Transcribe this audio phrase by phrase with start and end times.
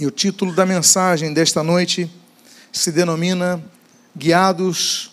[0.00, 2.08] E o título da mensagem desta noite
[2.70, 3.60] se denomina
[4.16, 5.10] Guiados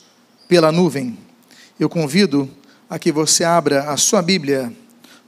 [0.48, 1.18] pela Nuvem.
[1.80, 2.48] Eu convido
[2.88, 4.72] a que você abra a sua Bíblia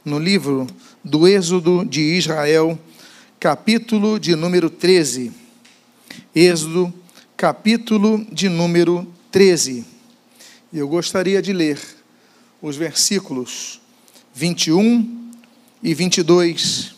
[0.06, 0.68] no livro
[1.04, 2.78] do Êxodo de Israel,
[3.40, 5.32] capítulo de número 13.
[6.36, 6.94] Êxodo,
[7.36, 9.84] capítulo de número 13.
[10.72, 11.80] Eu gostaria de ler
[12.62, 13.82] os versículos
[14.36, 15.32] 21
[15.82, 16.96] e 22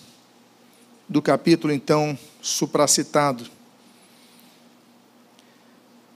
[1.07, 3.45] do capítulo, então, supracitado.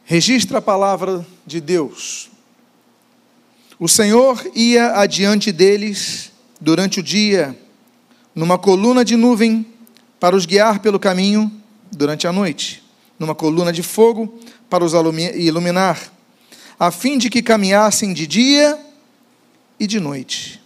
[0.05, 2.29] Registra a palavra de Deus.
[3.79, 7.57] O Senhor ia adiante deles durante o dia,
[8.33, 9.65] numa coluna de nuvem,
[10.19, 11.51] para os guiar pelo caminho
[11.91, 12.81] durante a noite,
[13.19, 15.99] numa coluna de fogo para os iluminar,
[16.79, 18.79] a fim de que caminhassem de dia
[19.79, 20.61] e de noite.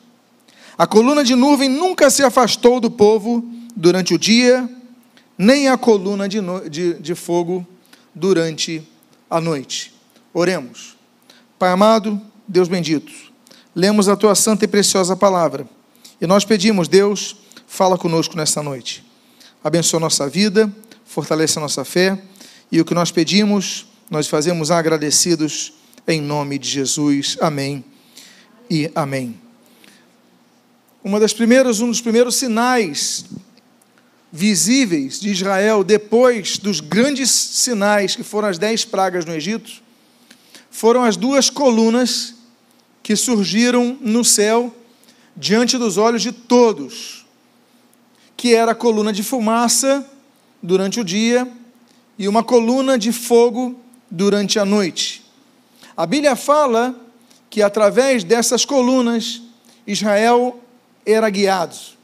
[0.77, 3.43] A coluna de nuvem nunca se afastou do povo
[3.75, 4.69] durante o dia,
[5.37, 7.65] nem a coluna de, no, de, de fogo
[8.13, 8.81] durante
[9.29, 9.93] a noite.
[10.33, 10.95] Oremos.
[11.59, 13.11] Pai amado, Deus bendito,
[13.75, 15.67] lemos a tua santa e preciosa palavra
[16.19, 17.35] e nós pedimos, Deus,
[17.67, 19.03] fala conosco nesta noite.
[19.63, 20.71] Abençoa nossa vida,
[21.05, 22.19] fortaleça nossa fé
[22.71, 25.73] e o que nós pedimos, nós fazemos agradecidos
[26.07, 27.37] em nome de Jesus.
[27.39, 27.83] Amém
[28.69, 29.39] e amém.
[31.03, 33.25] Uma das primeiras, um dos primeiros sinais
[34.31, 39.71] visíveis de Israel depois dos grandes sinais que foram as dez pragas no Egito,
[40.69, 42.35] foram as duas colunas
[43.01, 44.75] que surgiram no céu
[45.35, 47.25] diante dos olhos de todos,
[48.35, 50.05] que era a coluna de fumaça
[50.61, 51.49] durante o dia
[52.17, 55.23] e uma coluna de fogo durante a noite.
[55.95, 56.95] A Bíblia fala
[57.49, 59.41] que através dessas colunas
[59.85, 60.59] Israel
[61.05, 61.96] era guiado.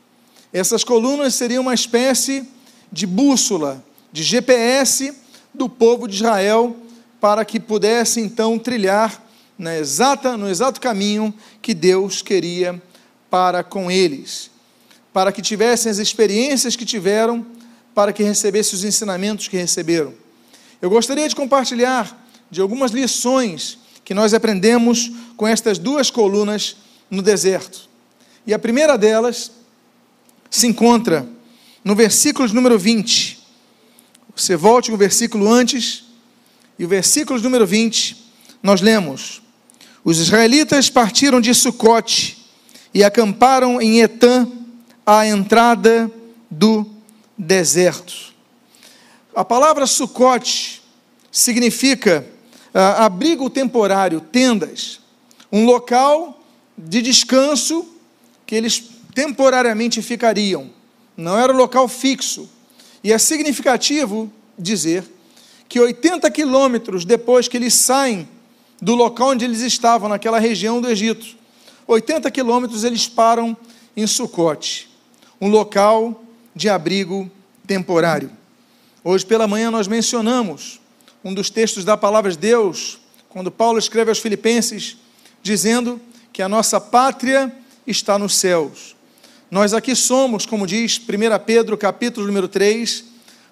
[0.53, 2.47] Essas colunas seriam uma espécie
[2.91, 5.11] de bússola, de GPS
[5.51, 6.75] do povo de Israel,
[7.19, 9.23] para que pudesse então trilhar
[9.57, 12.79] na exata, no exato caminho que Deus queria
[13.31, 14.51] para com eles,
[15.11, 17.43] para que tivessem as experiências que tiveram,
[17.95, 20.13] para que recebessem os ensinamentos que receberam.
[20.79, 26.75] Eu gostaria de compartilhar de algumas lições que nós aprendemos com estas duas colunas
[27.09, 27.89] no deserto.
[28.45, 29.51] E a primeira delas
[30.53, 31.27] se encontra
[31.83, 33.39] no versículo número 20.
[34.35, 36.03] Você volte um versículo antes,
[36.77, 38.15] e o versículo número 20,
[38.61, 39.41] nós lemos:
[40.03, 42.37] Os israelitas partiram de Sucote
[42.93, 44.47] e acamparam em Etã,
[45.03, 46.09] à entrada
[46.51, 46.85] do
[47.35, 48.31] deserto.
[49.35, 50.83] A palavra Sucote
[51.31, 52.23] significa
[52.75, 54.99] uh, abrigo temporário, tendas,
[55.51, 56.39] um local
[56.77, 57.87] de descanso
[58.45, 60.69] que eles temporariamente ficariam.
[61.15, 62.49] Não era local fixo.
[63.03, 65.03] E é significativo dizer
[65.67, 68.27] que 80 quilômetros depois que eles saem
[68.81, 71.37] do local onde eles estavam, naquela região do Egito,
[71.87, 73.55] 80 quilômetros eles param
[73.95, 74.89] em Sucote,
[75.39, 76.23] um local
[76.55, 77.29] de abrigo
[77.65, 78.29] temporário.
[79.03, 80.79] Hoje pela manhã nós mencionamos
[81.23, 84.97] um dos textos da palavra de Deus, quando Paulo escreve aos Filipenses,
[85.41, 85.99] dizendo
[86.31, 87.53] que a nossa pátria
[87.87, 88.95] está nos céus.
[89.53, 93.03] Nós aqui somos, como diz 1 Pedro, capítulo número 3,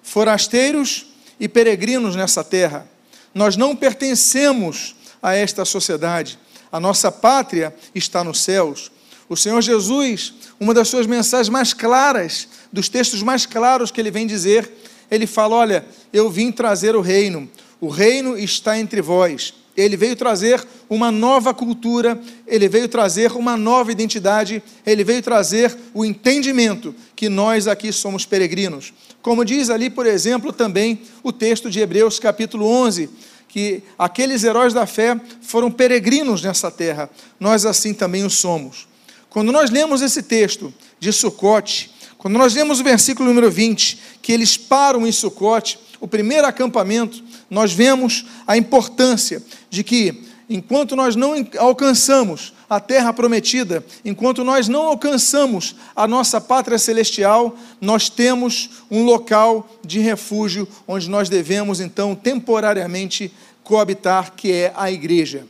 [0.02, 1.06] forasteiros
[1.38, 2.88] e peregrinos nessa terra.
[3.32, 6.40] Nós não pertencemos a esta sociedade.
[6.72, 8.90] A nossa pátria está nos céus.
[9.28, 14.10] O Senhor Jesus, uma das suas mensagens mais claras, dos textos mais claros que ele
[14.10, 14.72] vem dizer,
[15.08, 17.48] ele fala: Olha, eu vim trazer o reino,
[17.80, 19.54] o reino está entre vós.
[19.76, 25.76] Ele veio trazer uma nova cultura, ele veio trazer uma nova identidade, ele veio trazer
[25.94, 28.92] o entendimento que nós aqui somos peregrinos.
[29.22, 33.08] Como diz ali, por exemplo, também o texto de Hebreus, capítulo 11,
[33.48, 37.08] que aqueles heróis da fé foram peregrinos nessa terra,
[37.38, 38.88] nós assim também o somos.
[39.30, 41.90] Quando nós lemos esse texto de Sucote,
[42.22, 47.20] quando nós lemos o versículo número 20, que eles param em Sucote, o primeiro acampamento,
[47.50, 54.68] nós vemos a importância de que, enquanto nós não alcançamos a terra prometida, enquanto nós
[54.68, 61.80] não alcançamos a nossa pátria celestial, nós temos um local de refúgio onde nós devemos
[61.80, 63.34] então temporariamente
[63.64, 65.44] coabitar, que é a igreja.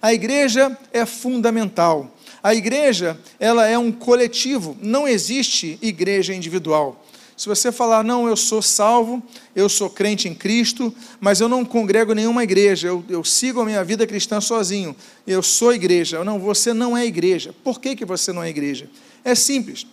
[0.00, 2.13] A igreja é fundamental.
[2.44, 7.02] A igreja, ela é um coletivo, não existe igreja individual.
[7.34, 9.22] Se você falar, não, eu sou salvo,
[9.56, 13.64] eu sou crente em Cristo, mas eu não congrego nenhuma igreja, eu, eu sigo a
[13.64, 14.94] minha vida cristã sozinho,
[15.26, 16.22] eu sou igreja.
[16.22, 17.54] Não, você não é igreja.
[17.64, 18.90] Por que, que você não é igreja?
[19.24, 19.86] É simples.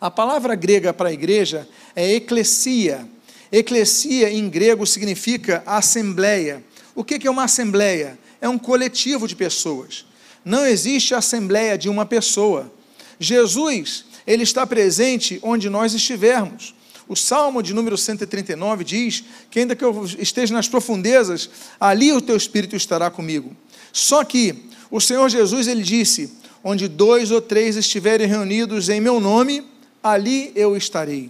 [0.00, 3.08] A palavra grega para igreja é eclesia.
[3.52, 6.64] Eclesia em grego significa assembleia.
[6.96, 8.18] O que é uma assembleia?
[8.40, 10.04] É um coletivo de pessoas.
[10.46, 12.72] Não existe assembleia de uma pessoa.
[13.18, 16.72] Jesus, ele está presente onde nós estivermos.
[17.08, 21.50] O Salmo de número 139 diz que, ainda que eu esteja nas profundezas,
[21.80, 23.56] ali o teu espírito estará comigo.
[23.92, 26.32] Só que o Senhor Jesus, ele disse:
[26.62, 29.64] onde dois ou três estiverem reunidos em meu nome,
[30.00, 31.28] ali eu estarei.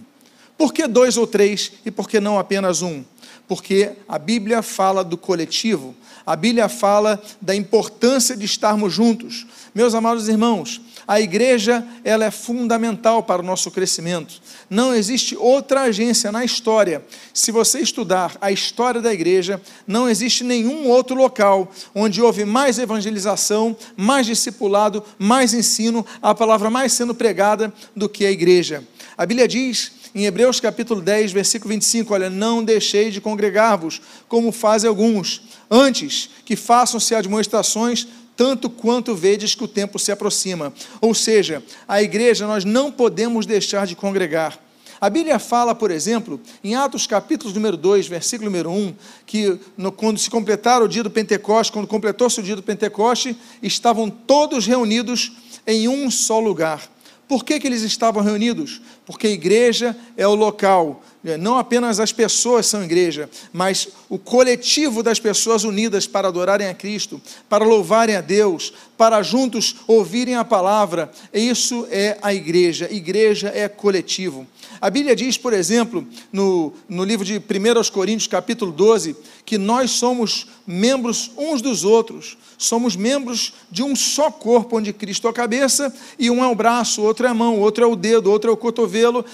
[0.55, 3.03] Por que dois ou três e por que não apenas um?
[3.47, 5.95] Porque a Bíblia fala do coletivo,
[6.27, 9.47] a Bíblia fala da importância de estarmos juntos.
[9.73, 14.41] Meus amados irmãos, a igreja ela é fundamental para o nosso crescimento.
[14.69, 17.01] Não existe outra agência na história.
[17.33, 22.77] Se você estudar a história da igreja, não existe nenhum outro local onde houve mais
[22.77, 28.83] evangelização, mais discipulado, mais ensino, a palavra mais sendo pregada do que a igreja.
[29.17, 34.51] A Bíblia diz em Hebreus capítulo 10, versículo 25, olha, não deixei de congregar-vos, como
[34.51, 40.71] fazem alguns, antes que façam-se admoestações, tanto quanto vedes que o tempo se aproxima.
[41.01, 44.59] Ou seja, a igreja nós não podemos deixar de congregar.
[44.99, 48.95] A Bíblia fala, por exemplo, em Atos capítulo número 2, versículo número 1,
[49.27, 53.37] que no, quando se completaram o dia do Pentecoste, quando completou-se o dia do Pentecoste,
[53.61, 55.33] estavam todos reunidos
[55.67, 56.89] em um só lugar.
[57.27, 58.81] Por que, que eles estavam reunidos?
[59.07, 64.17] Porque a igreja é o local é, não apenas as pessoas são igreja, mas o
[64.17, 70.35] coletivo das pessoas unidas para adorarem a Cristo, para louvarem a Deus, para juntos ouvirem
[70.35, 71.11] a palavra.
[71.33, 72.87] Isso é a igreja.
[72.89, 74.47] Igreja é coletivo.
[74.79, 79.91] A Bíblia diz, por exemplo, no, no livro de 1 Coríntios, capítulo 12, que nós
[79.91, 85.33] somos membros uns dos outros, somos membros de um só corpo, onde Cristo é a
[85.33, 88.49] cabeça e um é o braço, outro é a mão, outro é o dedo, outro
[88.49, 88.87] é o cotovelo,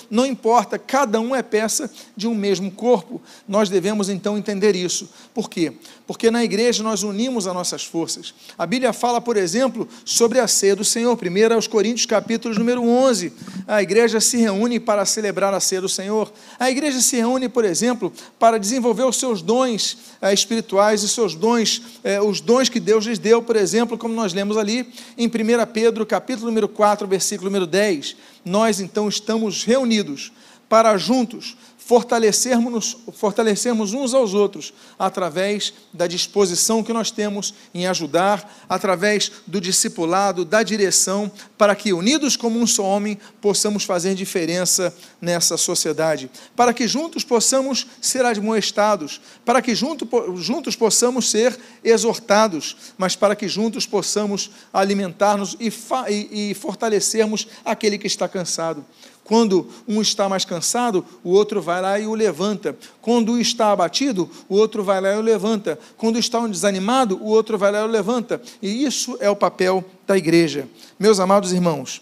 [0.10, 3.22] não importa, cada um é peça de um mesmo corpo.
[3.48, 5.10] Nós devemos então entender isso.
[5.34, 5.74] Por quê?
[6.06, 8.34] Porque na igreja nós unimos as nossas forças.
[8.58, 12.84] A Bíblia fala, por exemplo, sobre a ceia do Senhor, 1 aos Coríntios, capítulo número
[12.84, 13.32] 11.
[13.68, 16.32] A igreja se reúne para celebrar a ceia do Senhor.
[16.60, 21.36] A igreja se reúne, por exemplo, para desenvolver os seus dons eh, espirituais e seus
[21.36, 24.88] dons, eh, os dons que Deus lhes deu, por exemplo, como nós lemos ali
[25.18, 25.32] em 1
[25.72, 28.16] Pedro, capítulo número 4, versículo número 10.
[28.46, 30.32] Nós então estamos reunidos
[30.68, 38.64] para juntos fortalecermos, fortalecermos uns aos outros através da disposição que nós temos em ajudar,
[38.70, 44.96] através do discipulado, da direção, para que, unidos como um só homem, possamos fazer diferença
[45.22, 50.08] nessa sociedade, para que juntos possamos ser admoestados, para que junto,
[50.38, 55.72] juntos possamos ser exortados, mas para que juntos possamos alimentar-nos e,
[56.10, 58.86] e, e fortalecermos aquele que está cansado.
[59.24, 62.78] Quando um está mais cansado, o outro vai lá e o levanta.
[63.02, 65.80] Quando um está abatido, o outro vai lá e o levanta.
[65.98, 68.42] Quando está um desanimado, o outro vai lá e o levanta.
[68.62, 70.68] E isso é o papel da igreja.
[71.00, 72.02] Meus amados irmãos,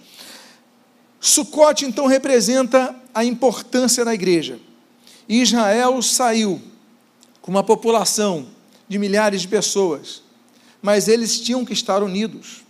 [1.20, 4.60] Sucote então representa a importância da igreja.
[5.30, 6.60] Israel saiu
[7.42, 8.48] com uma população
[8.90, 10.24] de milhares de pessoas,
[10.82, 12.64] mas eles tinham que estar unidos.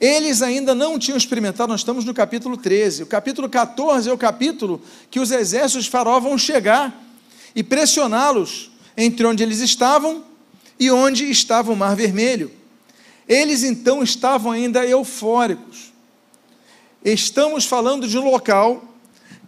[0.00, 3.02] Eles ainda não tinham experimentado, nós estamos no capítulo 13.
[3.02, 4.80] O capítulo 14 é o capítulo
[5.10, 7.04] que os exércitos de Faraó vão chegar
[7.54, 10.24] e pressioná-los entre onde eles estavam
[10.78, 12.52] e onde estava o Mar Vermelho.
[13.28, 15.92] Eles então estavam ainda eufóricos.
[17.04, 18.84] Estamos falando de um local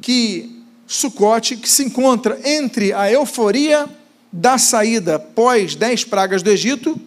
[0.01, 3.89] que Sucote, que se encontra entre a euforia
[4.33, 7.01] da saída pós dez pragas do Egito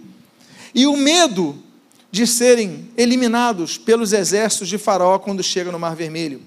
[0.73, 1.61] e o medo
[2.13, 6.39] de serem eliminados pelos exércitos de Faraó quando chega no Mar Vermelho.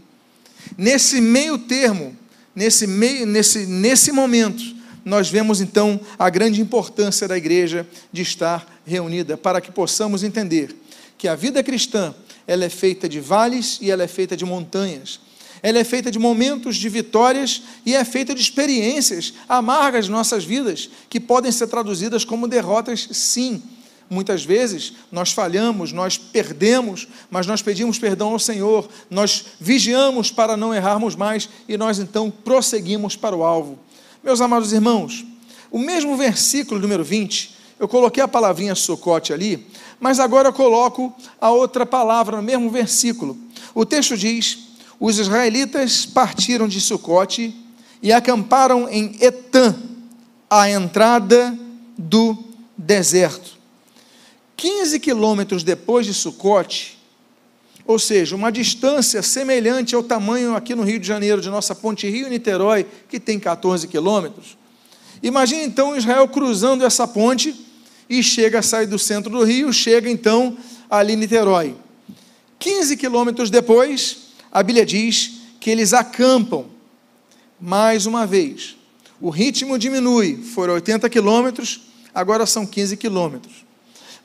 [0.78, 2.16] Nesse meio termo,
[2.54, 4.62] nesse, meio, nesse, nesse momento,
[5.04, 10.73] nós vemos então a grande importância da igreja de estar reunida, para que possamos entender
[11.18, 12.14] que a vida cristã
[12.46, 15.18] ela é feita de vales e ela é feita de montanhas.
[15.64, 20.44] Ela é feita de momentos de vitórias e é feita de experiências amargas de nossas
[20.44, 23.61] vidas, que podem ser traduzidas como derrotas, sim
[24.08, 30.56] Muitas vezes nós falhamos, nós perdemos, mas nós pedimos perdão ao Senhor, nós vigiamos para
[30.56, 33.78] não errarmos mais e nós então prosseguimos para o alvo.
[34.22, 35.25] Meus amados irmãos,
[35.70, 39.66] o mesmo versículo número 20, eu coloquei a palavrinha socote ali,
[40.00, 43.36] mas agora eu coloco a outra palavra no mesmo versículo.
[43.75, 44.58] O texto diz:
[44.98, 47.54] Os israelitas partiram de Sucote
[48.02, 49.75] e acamparam em Etã,
[50.48, 51.58] à entrada
[51.98, 52.36] do
[52.76, 53.55] deserto.
[54.56, 56.96] 15 quilômetros depois de Sucote,
[57.86, 62.08] ou seja, uma distância semelhante ao tamanho aqui no Rio de Janeiro, de nossa ponte
[62.08, 64.56] Rio-Niterói, que tem 14 quilômetros.
[65.22, 67.54] Imagine então Israel cruzando essa ponte
[68.08, 70.56] e chega a sair do centro do Rio, chega então
[70.90, 71.76] ali em Niterói.
[72.58, 76.66] 15 quilômetros depois, a Bíblia diz que eles acampam
[77.60, 78.76] mais uma vez.
[79.20, 81.82] O ritmo diminui, foram 80 quilômetros,
[82.14, 83.65] agora são 15 quilômetros.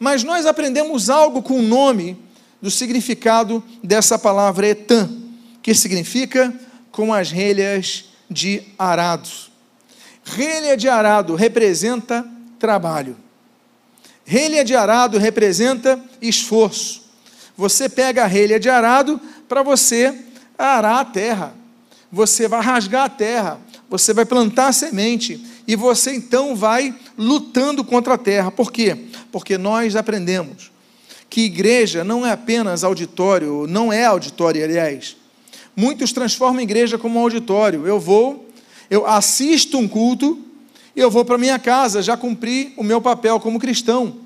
[0.02, 2.18] Mas nós aprendemos algo com o nome
[2.60, 5.08] do significado dessa palavra etan,
[5.62, 6.52] que significa
[6.92, 9.30] com as relhas de arado.
[10.24, 12.26] Relha de arado representa
[12.58, 13.16] trabalho.
[14.26, 17.04] Relha de arado representa esforço.
[17.56, 20.20] Você pega a relha de arado para você
[20.58, 21.54] arar a terra.
[22.12, 27.82] Você vai rasgar a terra, você vai plantar a semente e você então vai lutando
[27.82, 28.52] contra a terra.
[28.52, 29.06] Por quê?
[29.32, 30.70] Porque nós aprendemos
[31.30, 35.16] que igreja não é apenas auditório, não é auditório, aliás.
[35.74, 37.88] Muitos transformam a igreja como um auditório.
[37.88, 38.50] Eu vou,
[38.90, 40.38] eu assisto um culto,
[40.94, 44.18] eu vou para minha casa, já cumpri o meu papel como cristão.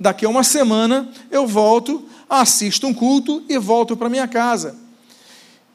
[0.00, 4.74] Daqui a uma semana eu volto, assisto um culto e volto para minha casa.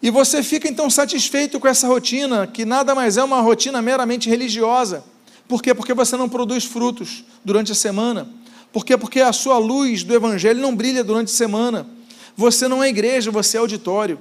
[0.02, 4.30] E você fica então satisfeito com essa rotina, que nada mais é uma rotina meramente
[4.30, 5.13] religiosa.
[5.54, 5.72] Por quê?
[5.72, 8.28] Porque você não produz frutos durante a semana.
[8.72, 8.98] Por quê?
[8.98, 11.86] Porque a sua luz do Evangelho não brilha durante a semana.
[12.36, 14.18] Você não é igreja, você é auditório.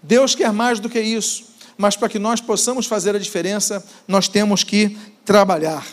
[0.00, 1.46] Deus quer mais do que isso.
[1.76, 5.84] Mas para que nós possamos fazer a diferença, nós temos que trabalhar.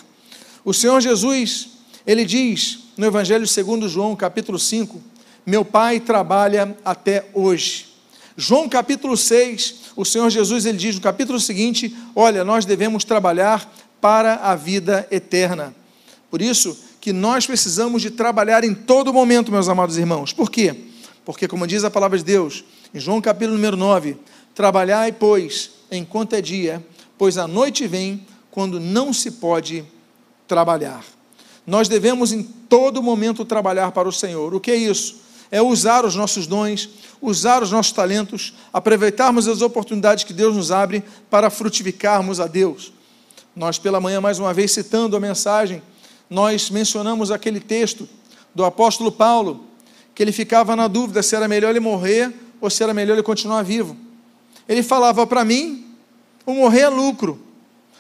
[0.64, 1.70] O Senhor Jesus,
[2.06, 5.02] ele diz no Evangelho segundo João, capítulo 5,
[5.48, 7.88] meu Pai trabalha até hoje.
[8.38, 13.68] João capítulo 6, o Senhor Jesus ele diz no capítulo seguinte: Olha, nós devemos trabalhar
[14.02, 15.76] para a vida eterna.
[16.30, 20.34] Por isso, que nós precisamos de trabalhar em todo momento, meus amados irmãos.
[20.34, 20.76] Por quê?
[21.24, 24.18] Porque, como diz a palavra de Deus, em João capítulo número 9,
[24.56, 26.84] trabalhai, pois, enquanto é dia,
[27.18, 29.86] pois a noite vem quando não se pode
[30.48, 31.04] trabalhar.
[31.66, 34.54] Nós devemos em todo momento trabalhar para o Senhor.
[34.54, 35.18] O que é isso?
[35.52, 36.90] É usar os nossos dons,
[37.22, 42.95] usar os nossos talentos, aproveitarmos as oportunidades que Deus nos abre para frutificarmos a Deus.
[43.56, 45.82] Nós, pela manhã, mais uma vez, citando a mensagem
[46.30, 48.08] nós mencionamos aquele texto
[48.54, 49.66] do apóstolo Paulo,
[50.14, 53.24] que ele ficava na dúvida se era melhor ele morrer ou se era melhor ele
[53.24, 53.96] continuar vivo.
[54.68, 55.86] Ele falava para mim:
[56.46, 57.40] o morrer é lucro.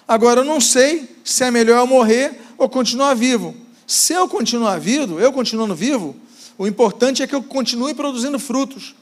[0.07, 3.55] Agora eu não sei se é melhor eu morrer ou continuar vivo.
[3.85, 6.15] Se eu continuar vivo, eu continuando vivo,
[6.57, 8.95] o importante é que eu continue produzindo frutos.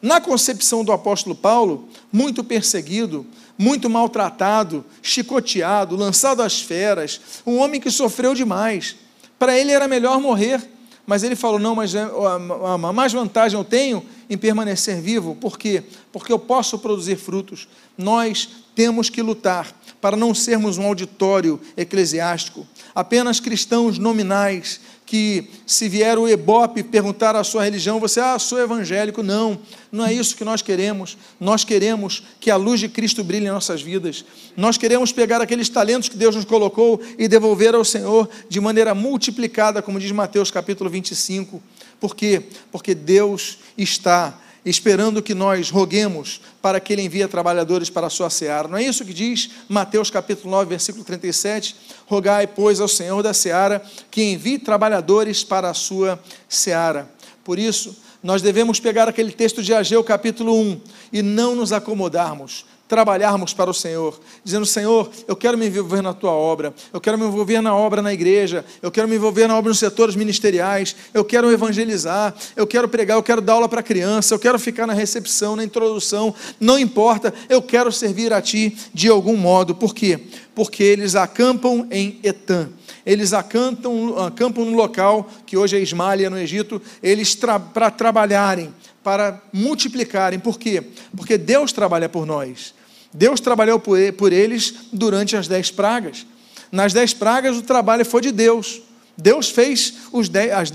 [0.00, 7.80] Na concepção do apóstolo Paulo, muito perseguido, muito maltratado, chicoteado, lançado às feras, um homem
[7.80, 8.96] que sofreu demais.
[9.38, 10.60] Para ele era melhor morrer,
[11.06, 15.34] mas ele falou: não, mas é, a mais vantagem eu tenho em permanecer vivo.
[15.34, 15.82] Por quê?
[16.12, 17.68] Porque eu posso produzir frutos.
[17.96, 25.88] Nós temos que lutar para não sermos um auditório eclesiástico, apenas cristãos nominais que se
[25.88, 29.22] vier o Ebope perguntar a sua religião, você, ah, sou evangélico.
[29.22, 29.58] Não,
[29.92, 31.18] não é isso que nós queremos.
[31.38, 34.24] Nós queremos que a luz de Cristo brilhe em nossas vidas.
[34.56, 38.94] Nós queremos pegar aqueles talentos que Deus nos colocou e devolver ao Senhor de maneira
[38.94, 41.62] multiplicada, como diz Mateus capítulo 25.
[42.00, 42.42] Por quê?
[42.72, 48.30] Porque Deus está esperando que nós roguemos para que Ele envie trabalhadores para a sua
[48.30, 48.68] seara.
[48.68, 51.76] Não é isso que diz Mateus capítulo 9, versículo 37?
[52.06, 56.18] Rogai, pois, ao Senhor da seara que envie trabalhadores para a sua
[56.48, 57.08] seara.
[57.44, 60.80] Por isso, nós devemos pegar aquele texto de Ageu capítulo 1
[61.12, 66.12] e não nos acomodarmos, trabalharmos para o Senhor, dizendo: Senhor, eu quero me envolver na
[66.12, 69.56] tua obra, eu quero me envolver na obra na igreja, eu quero me envolver na
[69.56, 73.82] obra nos setores ministeriais, eu quero evangelizar, eu quero pregar, eu quero dar aula para
[73.82, 78.76] criança, eu quero ficar na recepção, na introdução, não importa, eu quero servir a Ti
[78.92, 80.20] de algum modo, por quê?
[80.54, 82.68] Porque eles acampam em Etam
[83.06, 88.72] eles acampam, acampam no local que hoje é Ismália, no Egito, eles tra para trabalharem,
[89.04, 90.40] para multiplicarem.
[90.40, 90.82] Por quê?
[91.14, 92.74] Porque Deus trabalha por nós.
[93.12, 96.26] Deus trabalhou por eles durante as dez pragas.
[96.72, 98.82] Nas dez pragas, o trabalho foi de Deus.
[99.16, 99.94] Deus fez
[100.28, 100.72] dez, as,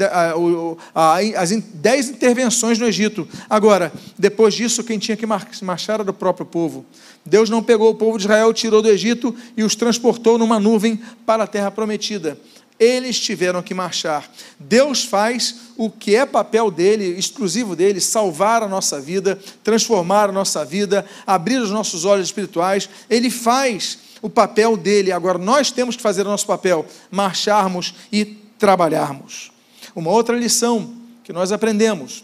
[1.35, 3.27] as dez intervenções no Egito.
[3.49, 6.85] Agora, depois disso, quem tinha que marchar era o próprio povo.
[7.25, 11.01] Deus não pegou o povo de Israel, tirou do Egito e os transportou numa nuvem
[11.25, 12.37] para a terra prometida
[12.79, 14.31] eles tiveram que marchar.
[14.57, 20.31] Deus faz o que é papel dele, exclusivo dele, salvar a nossa vida, transformar a
[20.31, 22.89] nossa vida, abrir os nossos olhos espirituais.
[23.09, 25.11] Ele faz o papel dele.
[25.11, 28.25] Agora nós temos que fazer o nosso papel, marcharmos e
[28.57, 29.51] trabalharmos.
[29.93, 32.23] Uma outra lição que nós aprendemos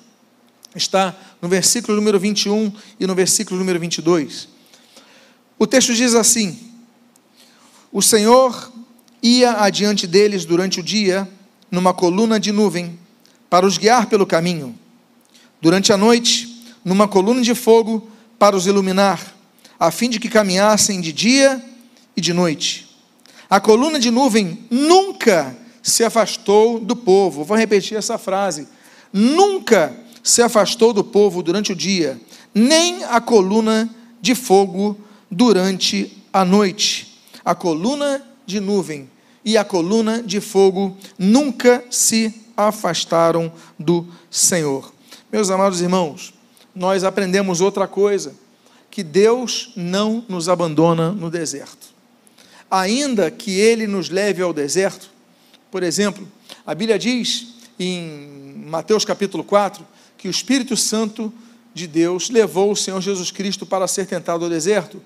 [0.74, 4.48] está no versículo número 21 e no versículo número 22.
[5.60, 6.60] O texto diz assim:
[7.92, 8.72] O Senhor
[9.26, 11.28] ia adiante deles durante o dia,
[11.72, 13.00] numa coluna de nuvem,
[13.50, 14.78] para os guiar pelo caminho.
[15.60, 19.36] Durante a noite, numa coluna de fogo, para os iluminar,
[19.80, 21.64] a fim de que caminhassem de dia
[22.16, 22.88] e de noite.
[23.50, 27.44] A coluna de nuvem nunca se afastou do povo.
[27.44, 28.68] Vou repetir essa frase.
[29.12, 32.20] Nunca se afastou do povo durante o dia,
[32.54, 33.90] nem a coluna
[34.22, 35.00] de fogo
[35.32, 37.22] durante a noite.
[37.44, 39.10] A coluna de nuvem
[39.46, 44.92] e a coluna de fogo nunca se afastaram do Senhor.
[45.32, 46.34] Meus amados irmãos,
[46.74, 48.34] nós aprendemos outra coisa,
[48.90, 51.94] que Deus não nos abandona no deserto.
[52.72, 55.10] Ainda que ele nos leve ao deserto,
[55.70, 56.28] por exemplo,
[56.66, 59.86] a Bíblia diz em Mateus capítulo 4
[60.18, 61.32] que o Espírito Santo
[61.74, 65.02] de Deus levou o Senhor Jesus Cristo para ser tentado ao deserto.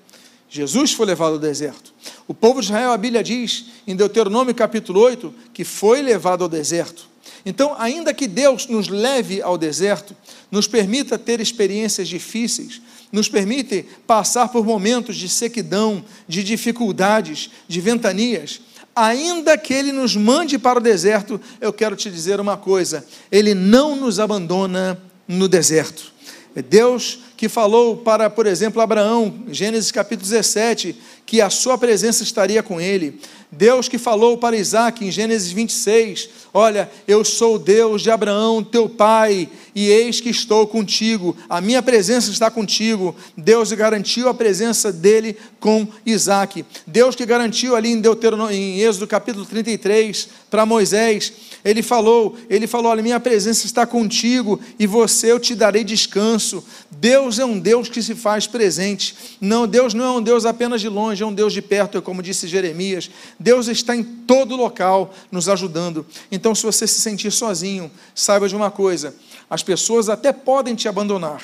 [0.50, 1.94] Jesus foi levado ao deserto.
[2.26, 6.48] O povo de Israel, a Bíblia diz em Deuteronômio capítulo 8 que foi levado ao
[6.48, 7.08] deserto.
[7.46, 10.14] Então, ainda que Deus nos leve ao deserto,
[10.50, 17.80] nos permita ter experiências difíceis, nos permite passar por momentos de sequidão, de dificuldades, de
[17.80, 18.60] ventanias,
[18.94, 23.54] ainda que Ele nos mande para o deserto, eu quero te dizer uma coisa: Ele
[23.54, 26.12] não nos abandona no deserto.
[26.54, 30.94] É Deus que falou para, por exemplo, Abraão, Gênesis capítulo 17,
[31.24, 33.18] que a sua presença estaria com ele.
[33.52, 38.62] Deus que falou para Isaac em Gênesis 26: Olha, eu sou o Deus de Abraão,
[38.62, 43.14] teu pai, e eis que estou contigo, a minha presença está contigo.
[43.36, 46.64] Deus garantiu a presença dele com Isaac.
[46.86, 51.32] Deus que garantiu ali em, Deuteronômio, em Êxodo capítulo 33 para Moisés
[51.64, 56.64] ele falou, ele falou: "Olha, minha presença está contigo e você eu te darei descanso".
[56.90, 59.14] Deus é um Deus que se faz presente.
[59.40, 62.22] Não, Deus não é um Deus apenas de longe, é um Deus de perto, como
[62.22, 63.10] disse Jeremias.
[63.40, 66.06] Deus está em todo local nos ajudando.
[66.30, 69.14] Então, se você se sentir sozinho, saiba de uma coisa:
[69.48, 71.42] as pessoas até podem te abandonar.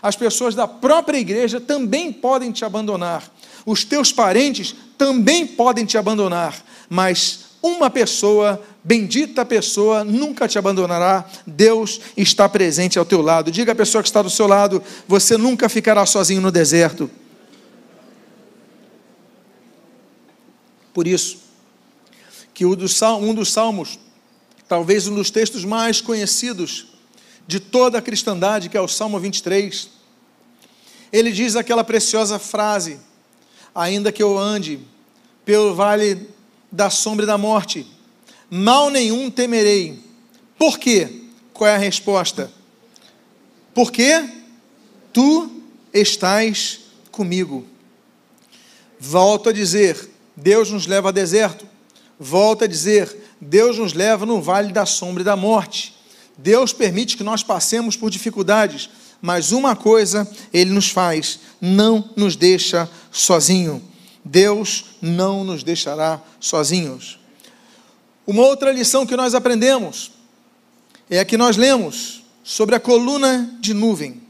[0.00, 3.28] As pessoas da própria igreja também podem te abandonar.
[3.66, 11.24] Os teus parentes também podem te abandonar, mas uma pessoa, bendita pessoa, nunca te abandonará.
[11.46, 13.50] Deus está presente ao teu lado.
[13.50, 17.10] Diga à pessoa que está do seu lado: você nunca ficará sozinho no deserto.
[20.92, 21.38] Por isso,
[22.54, 22.96] que um dos
[23.52, 23.98] salmos,
[24.68, 26.86] talvez um dos textos mais conhecidos
[27.46, 29.88] de toda a cristandade, que é o Salmo 23,
[31.12, 32.98] ele diz aquela preciosa frase:
[33.74, 34.80] Ainda que eu ande
[35.44, 36.28] pelo vale
[36.70, 37.86] da sombra da morte.
[38.48, 39.98] Mal nenhum temerei.
[40.58, 41.22] Por quê?
[41.52, 42.52] Qual é a resposta?
[43.74, 44.28] Porque
[45.12, 45.50] tu
[45.92, 47.66] estás comigo.
[48.98, 51.66] Volto a dizer, Deus nos leva a deserto.
[52.18, 55.94] Volto a dizer, Deus nos leva no vale da sombra e da morte.
[56.36, 58.88] Deus permite que nós passemos por dificuldades,
[59.20, 63.82] mas uma coisa Ele nos faz: não nos deixa sozinho.
[64.24, 67.18] Deus não nos deixará sozinhos.
[68.26, 70.12] Uma outra lição que nós aprendemos
[71.10, 74.22] é a que nós lemos sobre a coluna de nuvem.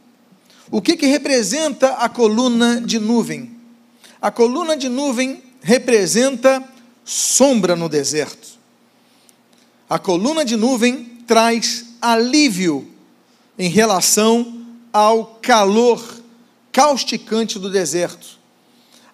[0.71, 3.55] O que, que representa a coluna de nuvem?
[4.21, 6.63] A coluna de nuvem representa
[7.05, 8.59] sombra no deserto.
[9.89, 12.89] A coluna de nuvem traz alívio
[13.59, 16.21] em relação ao calor
[16.71, 18.43] causticante do deserto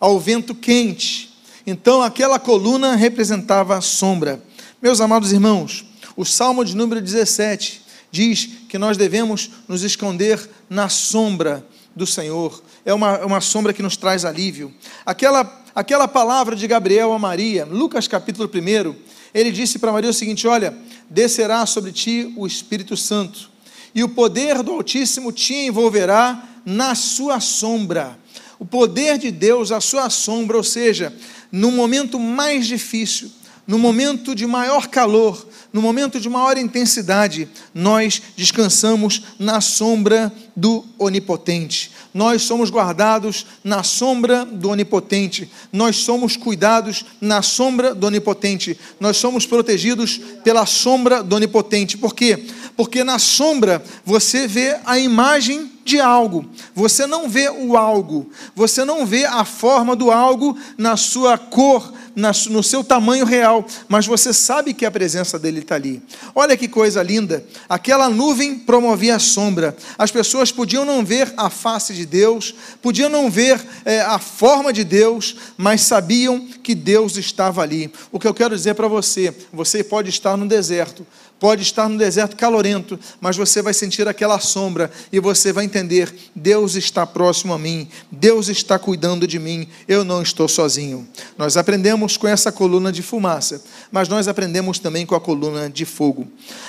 [0.00, 1.34] ao vento quente.
[1.66, 4.42] Então aquela coluna representava a sombra.
[4.80, 5.84] Meus amados irmãos,
[6.16, 12.62] o Salmo de número 17 diz que nós devemos nos esconder na sombra do Senhor.
[12.84, 14.72] É uma, uma sombra que nos traz alívio.
[15.04, 18.94] Aquela, aquela palavra de Gabriel a Maria, Lucas capítulo 1,
[19.34, 20.76] ele disse para Maria o seguinte: Olha,
[21.08, 23.50] descerá sobre ti o Espírito Santo,
[23.94, 28.18] e o poder do Altíssimo te envolverá na sua sombra.
[28.58, 31.14] O poder de Deus, a sua sombra, ou seja,
[31.50, 33.30] no momento mais difícil,
[33.66, 40.84] no momento de maior calor, no momento de maior intensidade, nós descansamos na sombra do
[40.98, 41.92] Onipotente.
[42.12, 45.50] Nós somos guardados na sombra do Onipotente.
[45.72, 48.78] Nós somos cuidados na sombra do Onipotente.
[48.98, 51.98] Nós somos protegidos pela sombra do Onipotente.
[51.98, 52.46] Por quê?
[52.76, 56.44] Porque na sombra você vê a imagem de algo.
[56.74, 58.30] Você não vê o algo.
[58.54, 64.06] Você não vê a forma do algo na sua cor, no seu tamanho real, mas
[64.06, 66.02] você sabe que a presença dele está ali.
[66.34, 67.44] Olha que coisa linda!
[67.68, 69.76] Aquela nuvem promovia a sombra.
[69.96, 74.72] As pessoas podiam não ver a face de Deus, podiam não ver é, a forma
[74.72, 77.92] de Deus, mas sabiam que Deus estava ali.
[78.10, 81.06] O que eu quero dizer para você: você pode estar no deserto,
[81.40, 86.12] Pode estar no deserto calorento, mas você vai sentir aquela sombra e você vai entender:
[86.34, 91.06] Deus está próximo a mim, Deus está cuidando de mim, eu não estou sozinho.
[91.36, 95.84] Nós aprendemos com essa coluna de fumaça, mas nós aprendemos também com a coluna de
[95.84, 96.26] fogo.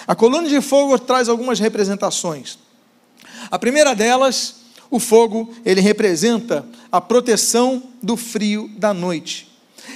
[0.08, 2.60] A coluna de fogo traz algumas representações.
[3.49, 4.55] A primeira delas,
[4.91, 9.49] o fogo, ele representa a proteção do frio da noite.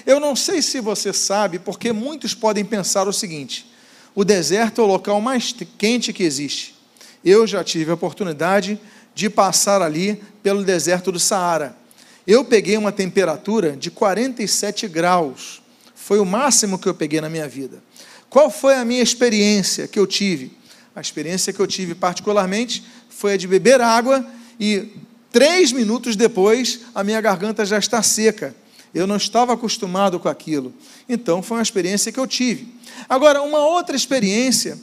[0.03, 3.71] Eu não sei se você sabe, porque muitos podem pensar o seguinte:
[4.15, 6.75] o deserto é o local mais quente que existe.
[7.23, 8.79] Eu já tive a oportunidade
[9.15, 11.75] de passar ali pelo deserto do Saara.
[12.25, 15.61] Eu peguei uma temperatura de 47 graus.
[15.95, 17.81] Foi o máximo que eu peguei na minha vida.
[18.29, 20.51] Qual foi a minha experiência que eu tive?
[20.95, 24.25] A experiência que eu tive particularmente foi a de beber água
[24.59, 24.89] e
[25.31, 28.55] três minutos depois a minha garganta já está seca.
[28.93, 30.73] Eu não estava acostumado com aquilo.
[31.09, 32.67] Então foi uma experiência que eu tive.
[33.09, 34.77] Agora, uma outra experiência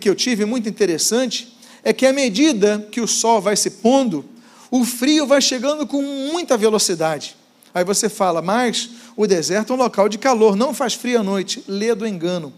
[0.00, 4.24] que eu tive muito interessante é que à medida que o sol vai se pondo,
[4.70, 7.36] o frio vai chegando com muita velocidade.
[7.74, 11.22] Aí você fala, mas o deserto é um local de calor, não faz frio à
[11.22, 11.64] noite.
[11.66, 12.52] Lê do engano.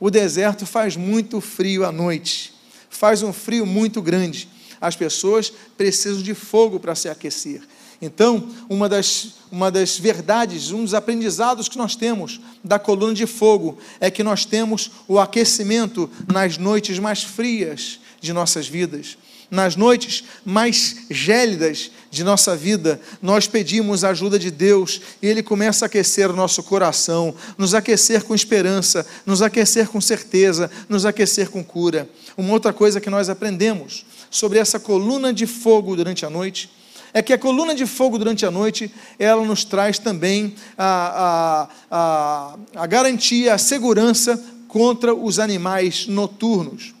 [0.00, 2.52] O deserto faz muito frio à noite,
[2.90, 4.48] faz um frio muito grande.
[4.80, 7.62] As pessoas precisam de fogo para se aquecer.
[8.00, 13.26] Então, uma das, uma das verdades, um dos aprendizados que nós temos da coluna de
[13.26, 19.16] fogo é que nós temos o aquecimento nas noites mais frias de nossas vidas.
[19.50, 25.42] Nas noites mais gélidas de nossa vida, nós pedimos a ajuda de Deus e Ele
[25.42, 31.04] começa a aquecer o nosso coração, nos aquecer com esperança, nos aquecer com certeza, nos
[31.04, 32.08] aquecer com cura.
[32.36, 36.70] Uma outra coisa que nós aprendemos sobre essa coluna de fogo durante a noite
[37.14, 42.56] é que a coluna de fogo durante a noite, ela nos traz também a, a,
[42.76, 46.92] a, a garantia, a segurança contra os animais noturnos.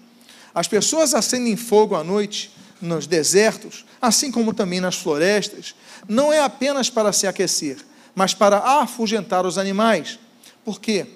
[0.54, 5.74] As pessoas acendem fogo à noite nos desertos, assim como também nas florestas,
[6.08, 7.78] não é apenas para se aquecer,
[8.14, 10.20] mas para afugentar os animais.
[10.64, 11.06] Por quê?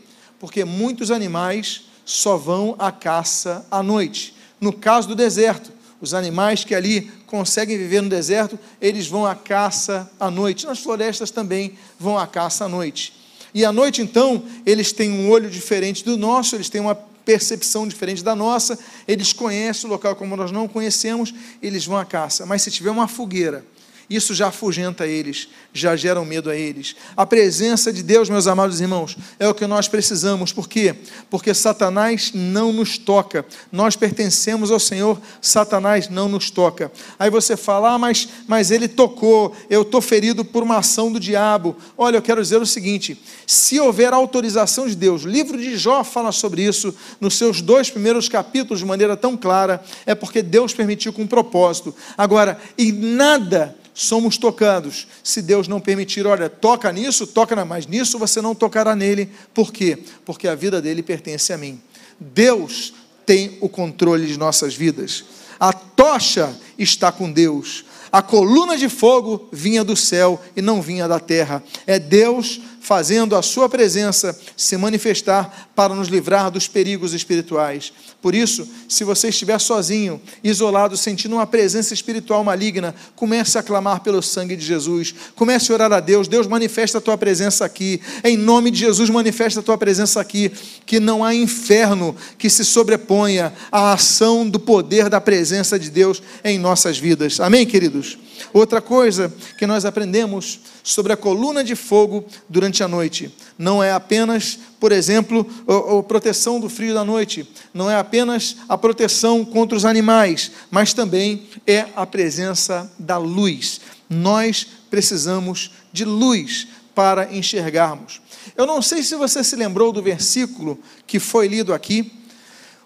[0.40, 4.34] Porque muitos animais só vão à caça à noite.
[4.60, 9.34] No caso do deserto, os animais que ali conseguem viver no deserto, eles vão à
[9.34, 10.66] caça à noite.
[10.66, 13.12] Nas florestas também vão à caça à noite.
[13.52, 17.86] E à noite, então, eles têm um olho diferente do nosso, eles têm uma percepção
[17.86, 22.46] diferente da nossa, eles conhecem o local como nós não conhecemos, eles vão à caça.
[22.46, 23.64] Mas se tiver uma fogueira,
[24.08, 26.96] isso já afugenta eles, já gera um medo a eles.
[27.14, 30.50] A presença de Deus, meus amados irmãos, é o que nós precisamos.
[30.50, 30.94] Por quê?
[31.28, 33.44] Porque Satanás não nos toca.
[33.70, 36.90] Nós pertencemos ao Senhor, Satanás não nos toca.
[37.18, 41.20] Aí você fala, ah, mas, mas ele tocou, eu estou ferido por uma ação do
[41.20, 41.76] diabo.
[41.96, 46.02] Olha, eu quero dizer o seguinte: se houver autorização de Deus, o livro de Jó
[46.02, 50.72] fala sobre isso nos seus dois primeiros capítulos de maneira tão clara, é porque Deus
[50.72, 51.94] permitiu com um propósito.
[52.16, 55.08] Agora, e nada somos tocados.
[55.24, 59.28] Se Deus não permitir, olha, toca nisso, toca mais nisso, você não tocará nele.
[59.52, 59.98] Por quê?
[60.24, 61.80] Porque a vida dele pertence a mim.
[62.20, 62.94] Deus
[63.26, 65.24] tem o controle de nossas vidas.
[65.58, 67.84] A tocha está com Deus.
[68.12, 71.62] A coluna de fogo vinha do céu e não vinha da terra.
[71.84, 77.92] É Deus fazendo a sua presença se manifestar para nos livrar dos perigos espirituais.
[78.22, 84.00] Por isso, se você estiver sozinho, isolado, sentindo uma presença espiritual maligna, comece a clamar
[84.00, 85.14] pelo sangue de Jesus.
[85.36, 86.28] Comece a orar a Deus.
[86.28, 88.00] Deus manifesta a tua presença aqui.
[88.24, 90.50] Em nome de Jesus, manifesta a tua presença aqui.
[90.86, 96.22] Que não há inferno que se sobreponha à ação do poder da presença de Deus
[96.42, 97.38] em nossas vidas.
[97.38, 98.16] Amém, queridos?
[98.52, 103.92] Outra coisa que nós aprendemos sobre a coluna de fogo durante a noite não é
[103.92, 109.76] apenas, por exemplo, a, proteção do frio da noite, não é apenas a proteção contra
[109.76, 113.82] os animais, mas também é a presença da luz.
[114.08, 118.22] Nós precisamos de luz para enxergarmos.
[118.56, 122.10] Eu não sei se você se lembrou do versículo que foi lido aqui.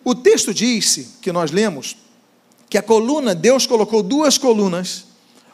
[0.03, 1.97] O texto disse, que nós lemos,
[2.69, 5.05] que a coluna, Deus colocou duas colunas,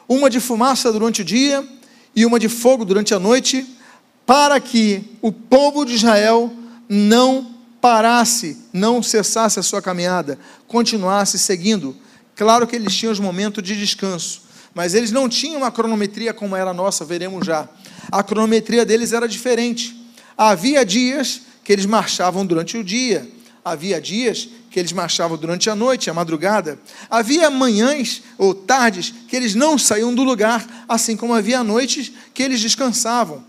[0.07, 1.63] uma de fumaça durante o dia
[2.15, 3.65] e uma de fogo durante a noite,
[4.25, 6.51] para que o povo de Israel
[6.87, 11.95] não parasse, não cessasse a sua caminhada, continuasse seguindo.
[12.35, 14.43] Claro que eles tinham os momentos de descanso,
[14.73, 17.67] mas eles não tinham uma cronometria como era a nossa, veremos já.
[18.11, 19.95] A cronometria deles era diferente.
[20.37, 23.29] Havia dias que eles marchavam durante o dia,
[23.63, 26.79] havia dias que eles marchavam durante a noite, a madrugada.
[27.09, 32.43] Havia manhãs ou tardes que eles não saíam do lugar, assim como havia noites que
[32.43, 33.43] eles descansavam.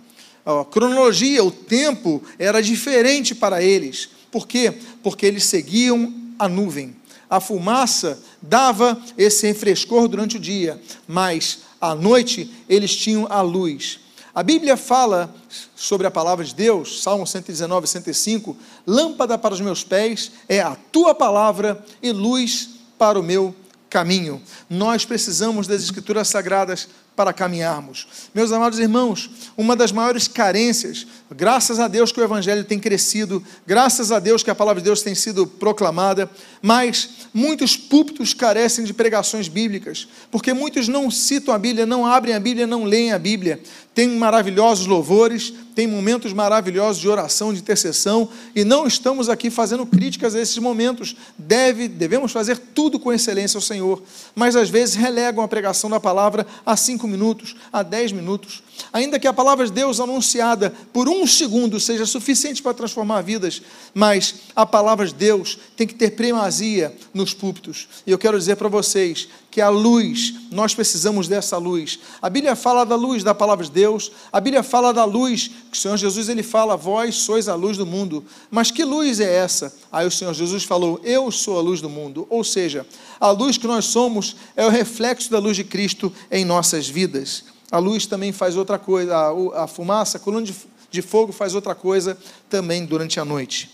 [0.44, 4.08] A cronologia, o tempo era diferente para eles.
[4.30, 4.72] Por quê?
[5.02, 6.96] Porque eles seguiam a nuvem.
[7.28, 14.00] A fumaça dava esse refrescor durante o dia, mas à noite eles tinham a luz.
[14.32, 15.34] A Bíblia fala
[15.74, 20.76] sobre a palavra de Deus, Salmo 119, 105, lâmpada para os meus pés é a
[20.92, 23.54] tua palavra e luz para o meu
[23.88, 24.40] caminho.
[24.68, 28.06] Nós precisamos das escrituras sagradas para caminharmos.
[28.34, 33.42] Meus amados irmãos, uma das maiores carências, graças a Deus que o Evangelho tem crescido,
[33.66, 36.30] graças a Deus que a palavra de Deus tem sido proclamada,
[36.62, 42.34] mas muitos púlpitos carecem de pregações bíblicas, porque muitos não citam a Bíblia, não abrem
[42.34, 43.60] a Bíblia, não leem a Bíblia.
[43.92, 49.84] Tem maravilhosos louvores, tem momentos maravilhosos de oração, de intercessão, e não estamos aqui fazendo
[49.84, 51.16] críticas a esses momentos.
[51.36, 54.02] Deve, devemos fazer tudo com excelência ao Senhor,
[54.34, 58.62] mas às vezes relegam a pregação da palavra a cinco minutos, a dez minutos.
[58.92, 63.62] Ainda que a palavra de Deus anunciada por um segundo seja suficiente para transformar vidas,
[63.94, 67.88] mas a palavra de Deus tem que ter primazia nos púlpitos.
[68.06, 71.98] E eu quero dizer para vocês que a luz, nós precisamos dessa luz.
[72.22, 75.76] A Bíblia fala da luz da palavra de Deus, a Bíblia fala da luz, que
[75.76, 78.24] o Senhor Jesus ele fala: "Vós sois a luz do mundo".
[78.50, 79.74] Mas que luz é essa?
[79.90, 82.26] Aí o Senhor Jesus falou: "Eu sou a luz do mundo".
[82.30, 82.86] Ou seja,
[83.18, 87.44] a luz que nós somos é o reflexo da luz de Cristo em nossas vidas.
[87.72, 90.54] A luz também faz outra coisa, a, a fumaça, a coluna de,
[90.90, 92.16] de fogo faz outra coisa
[92.48, 93.70] também durante a noite.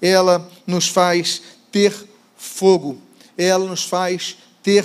[0.00, 1.92] Ela nos faz ter
[2.36, 2.98] fogo,
[3.36, 4.84] ela nos faz ter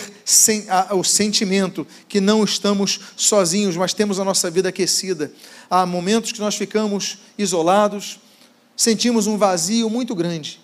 [0.92, 5.34] o sentimento que não estamos sozinhos, mas temos a nossa vida aquecida.
[5.68, 8.20] Há momentos que nós ficamos isolados,
[8.78, 10.62] sentimos um vazio muito grande,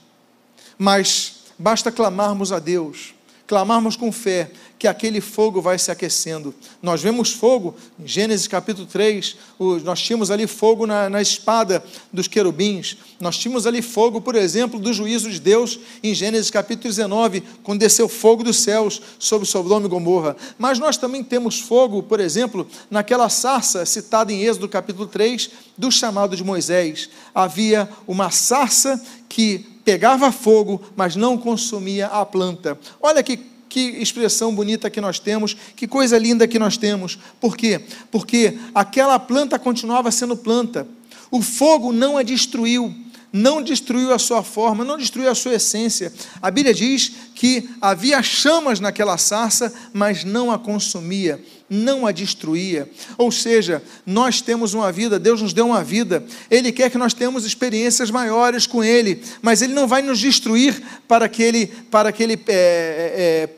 [0.78, 3.16] mas basta clamarmos a Deus,
[3.48, 6.54] clamarmos com fé, que aquele fogo vai se aquecendo.
[6.82, 9.36] Nós vemos fogo, em Gênesis capítulo 3,
[9.84, 14.80] nós tínhamos ali fogo na, na, espada dos querubins, nós tínhamos ali fogo, por exemplo,
[14.80, 19.88] do juízo de Deus, em Gênesis capítulo 19, quando desceu fogo dos céus sobre Sodoma
[19.88, 20.36] e Gomorra.
[20.58, 25.92] Mas nós também temos fogo, por exemplo, naquela sarça citada em Êxodo capítulo 3, do
[25.92, 27.10] chamado de Moisés.
[27.34, 32.78] Havia uma sarça que pegava fogo, mas não consumia a planta.
[33.02, 37.18] Olha que que expressão bonita que nós temos, que coisa linda que nós temos.
[37.40, 37.82] Por quê?
[38.12, 40.88] Porque aquela planta continuava sendo planta.
[41.30, 42.94] O fogo não a destruiu,
[43.32, 46.12] não destruiu a sua forma, não destruiu a sua essência.
[46.42, 52.90] A Bíblia diz que havia chamas naquela sarça, mas não a consumia, não a destruía.
[53.18, 57.14] Ou seja, nós temos uma vida, Deus nos deu uma vida, Ele quer que nós
[57.14, 62.12] tenhamos experiências maiores com Ele, mas Ele não vai nos destruir para que Ele, para
[62.12, 63.50] que ele é, é,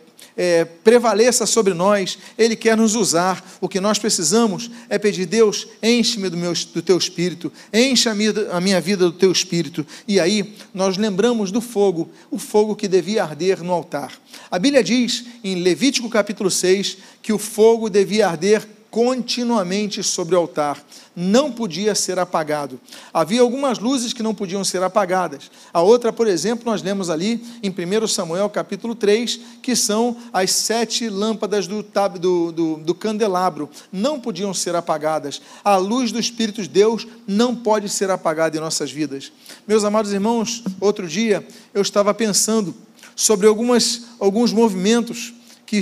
[0.41, 3.45] é, prevaleça sobre nós, Ele quer nos usar.
[3.60, 8.34] O que nós precisamos é pedir, Deus, enche-me do, do teu espírito, enche a minha,
[8.54, 9.86] a minha vida do teu espírito.
[10.08, 14.13] E aí nós lembramos do fogo, o fogo que devia arder no altar.
[14.49, 20.39] A Bíblia diz em Levítico capítulo 6 que o fogo devia arder continuamente sobre o
[20.39, 20.84] altar,
[21.15, 22.80] não podia ser apagado.
[23.13, 25.52] Havia algumas luzes que não podiam ser apagadas.
[25.71, 30.52] A outra, por exemplo, nós lemos ali em 1 Samuel capítulo 3, que são as
[30.52, 31.84] sete lâmpadas do,
[32.19, 35.41] do, do, do candelabro, não podiam ser apagadas.
[35.63, 39.32] A luz do Espírito de Deus não pode ser apagada em nossas vidas.
[39.67, 42.73] Meus amados irmãos, outro dia eu estava pensando
[43.15, 45.34] sobre algumas, alguns movimentos
[45.65, 45.80] que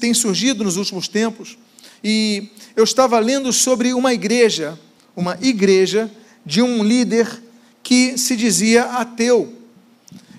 [0.00, 1.56] têm surgido nos últimos tempos
[2.02, 4.78] e eu estava lendo sobre uma igreja,
[5.16, 6.10] uma igreja
[6.44, 7.42] de um líder
[7.82, 9.52] que se dizia ateu.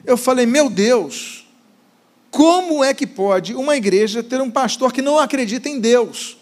[0.06, 1.48] Eu falei, meu Deus,
[2.32, 6.38] como é que pode uma igreja ter um pastor que não acredita em Deus?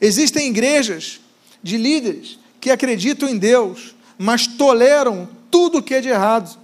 [0.00, 1.20] Existem igrejas
[1.62, 6.58] de líderes que acreditam em Deus, mas toleram tudo que é de errado.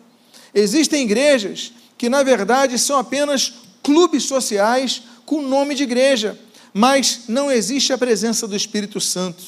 [0.55, 6.39] Existem igrejas que, na verdade, são apenas clubes sociais com nome de igreja
[6.79, 9.43] mas não existe a presença do Espírito Santo.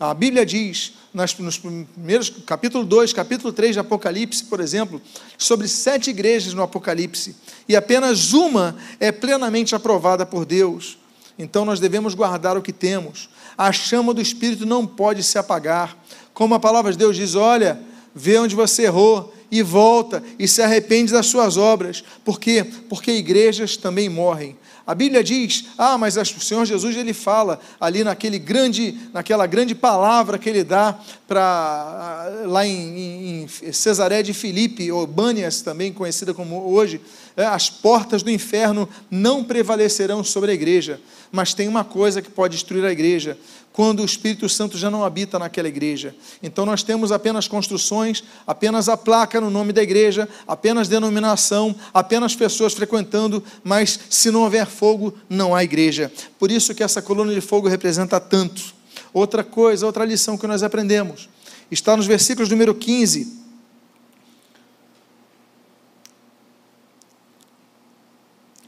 [0.00, 4.98] A Bíblia diz, nas, nos primeiros, capítulo 2, capítulo 3 de Apocalipse, por exemplo,
[5.36, 7.36] sobre sete igrejas no Apocalipse,
[7.68, 10.96] e apenas uma é plenamente aprovada por Deus.
[11.38, 13.28] Então nós devemos guardar o que temos.
[13.56, 15.94] A chama do Espírito não pode se apagar.
[16.32, 17.78] Como a palavra de Deus diz: olha,
[18.14, 22.02] vê onde você errou e volta e se arrepende das suas obras.
[22.24, 22.64] Por quê?
[22.88, 24.56] Porque igrejas também morrem.
[24.86, 29.74] A Bíblia diz: "Ah, mas o Senhor Jesus ele fala ali naquele grande, naquela grande
[29.74, 36.34] palavra que ele dá para lá em, em Cesaré de Filipe, ou Bânias também conhecida
[36.34, 37.00] como hoje,
[37.36, 41.00] as portas do inferno não prevalecerão sobre a igreja.
[41.30, 43.38] Mas tem uma coisa que pode destruir a igreja:
[43.72, 46.14] quando o Espírito Santo já não habita naquela igreja.
[46.42, 52.36] Então nós temos apenas construções, apenas a placa no nome da igreja, apenas denominação, apenas
[52.36, 56.12] pessoas frequentando, mas se não houver fogo, não há igreja.
[56.38, 58.74] Por isso que essa coluna de fogo representa tanto.
[59.12, 61.28] Outra coisa, outra lição que nós aprendemos,
[61.70, 63.41] está nos versículos número 15.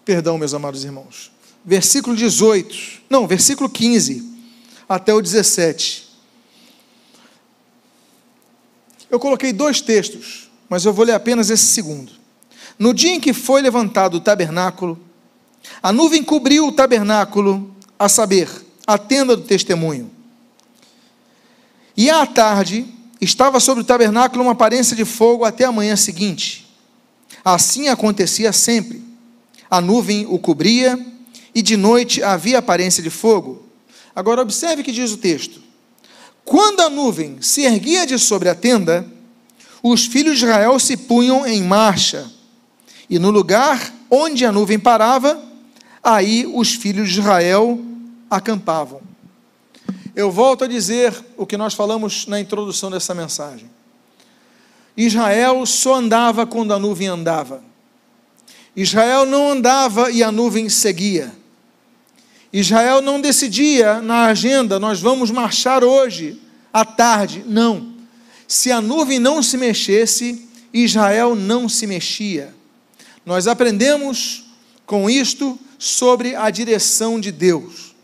[0.04, 1.32] Perdão, meus amados irmãos.
[1.64, 4.32] Versículo 18, não, versículo 15
[4.86, 6.04] até o 17.
[9.10, 12.12] Eu coloquei dois textos, mas eu vou ler apenas esse segundo.
[12.78, 14.98] No dia em que foi levantado o tabernáculo,
[15.82, 18.50] a nuvem cobriu o tabernáculo, a saber,
[18.86, 20.10] a tenda do testemunho.
[21.96, 22.86] E à tarde
[23.20, 26.66] estava sobre o tabernáculo uma aparência de fogo até a manhã seguinte.
[27.44, 29.02] Assim acontecia sempre.
[29.74, 30.96] A nuvem o cobria
[31.52, 33.66] e de noite havia aparência de fogo.
[34.14, 35.60] Agora observe o que diz o texto.
[36.44, 39.04] Quando a nuvem se erguia de sobre a tenda,
[39.82, 42.30] os filhos de Israel se punham em marcha,
[43.10, 45.42] e no lugar onde a nuvem parava,
[46.04, 47.80] aí os filhos de Israel
[48.30, 49.00] acampavam.
[50.14, 53.68] Eu volto a dizer o que nós falamos na introdução dessa mensagem.
[54.96, 57.73] Israel só andava quando a nuvem andava.
[58.76, 61.32] Israel não andava e a nuvem seguia.
[62.52, 66.40] Israel não decidia na agenda, nós vamos marchar hoje,
[66.72, 67.44] à tarde.
[67.46, 67.94] Não.
[68.46, 72.54] Se a nuvem não se mexesse, Israel não se mexia.
[73.24, 74.44] Nós aprendemos
[74.86, 77.94] com isto sobre a direção de Deus.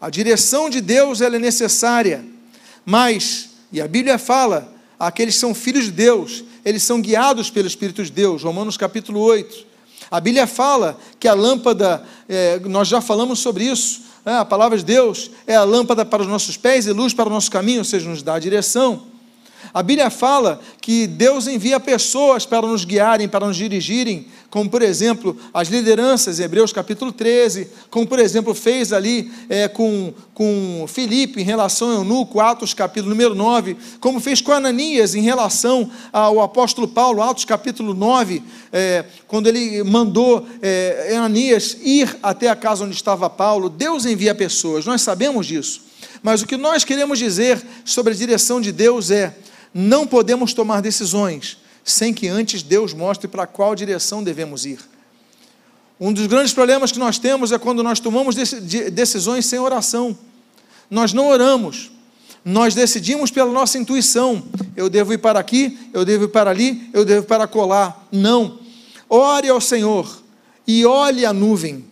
[0.00, 2.24] A direção de Deus ela é necessária,
[2.84, 7.66] mas, e a Bíblia fala, aqueles que são filhos de Deus, eles são guiados pelo
[7.66, 9.73] Espírito de Deus, Romanos capítulo 8.
[10.10, 14.38] A Bíblia fala que a lâmpada, é, nós já falamos sobre isso, né?
[14.38, 17.32] a palavra de Deus é a lâmpada para os nossos pés e luz para o
[17.32, 19.14] nosso caminho, ou seja, nos dá a direção.
[19.72, 24.82] A Bíblia fala que Deus envia pessoas para nos guiarem, para nos dirigirem, como por
[24.82, 31.40] exemplo as lideranças, Hebreus capítulo 13, como por exemplo fez ali é, com, com Filipe
[31.40, 36.40] em relação ao eunuco, Atos capítulo número 9, como fez com Ananias em relação ao
[36.40, 42.84] apóstolo Paulo, Atos capítulo 9, é, quando ele mandou é, Ananias ir até a casa
[42.84, 43.68] onde estava Paulo.
[43.68, 45.80] Deus envia pessoas, nós sabemos disso.
[46.22, 49.34] Mas o que nós queremos dizer sobre a direção de Deus é
[49.74, 54.78] não podemos tomar decisões sem que antes Deus mostre para qual direção devemos ir.
[56.00, 60.18] Um dos grandes problemas que nós temos é quando nós tomamos decisões sem oração.
[60.90, 61.90] Nós não oramos,
[62.44, 64.42] nós decidimos pela nossa intuição.
[64.76, 68.06] Eu devo ir para aqui, eu devo ir para ali, eu devo ir para colar.
[68.10, 68.58] Não.
[69.08, 70.22] Ore ao Senhor
[70.66, 71.84] e olhe a nuvem.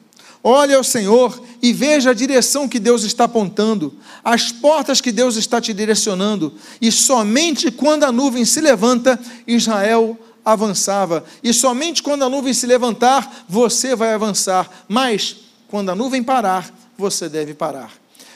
[0.45, 5.37] Olhe ao Senhor e veja a direção que Deus está apontando, as portas que Deus
[5.37, 12.25] está te direcionando, e somente quando a nuvem se levanta, Israel avançava, e somente quando
[12.25, 15.37] a nuvem se levantar, você vai avançar, mas
[15.69, 17.93] quando a nuvem parar, você deve parar.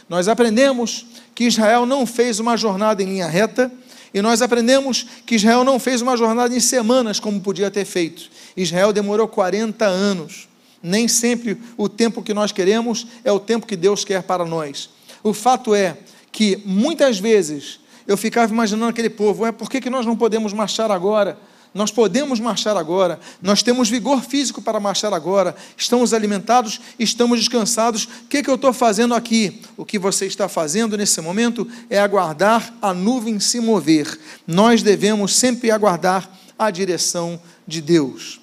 [0.08, 3.72] Nós aprendemos que Israel não fez uma jornada em linha reta,
[4.14, 8.30] e nós aprendemos que Israel não fez uma jornada em semanas, como podia ter feito.
[8.56, 10.45] Israel demorou 40 anos.
[10.82, 14.90] Nem sempre o tempo que nós queremos é o tempo que Deus quer para nós.
[15.22, 15.96] O fato é
[16.30, 20.52] que muitas vezes eu ficava imaginando aquele povo, é por que, que nós não podemos
[20.52, 21.38] marchar agora?
[21.76, 28.04] Nós podemos marchar agora, nós temos vigor físico para marchar agora, estamos alimentados, estamos descansados.
[28.04, 29.60] O que, que eu estou fazendo aqui?
[29.76, 34.18] O que você está fazendo nesse momento é aguardar a nuvem se mover.
[34.46, 38.40] Nós devemos sempre aguardar a direção de Deus.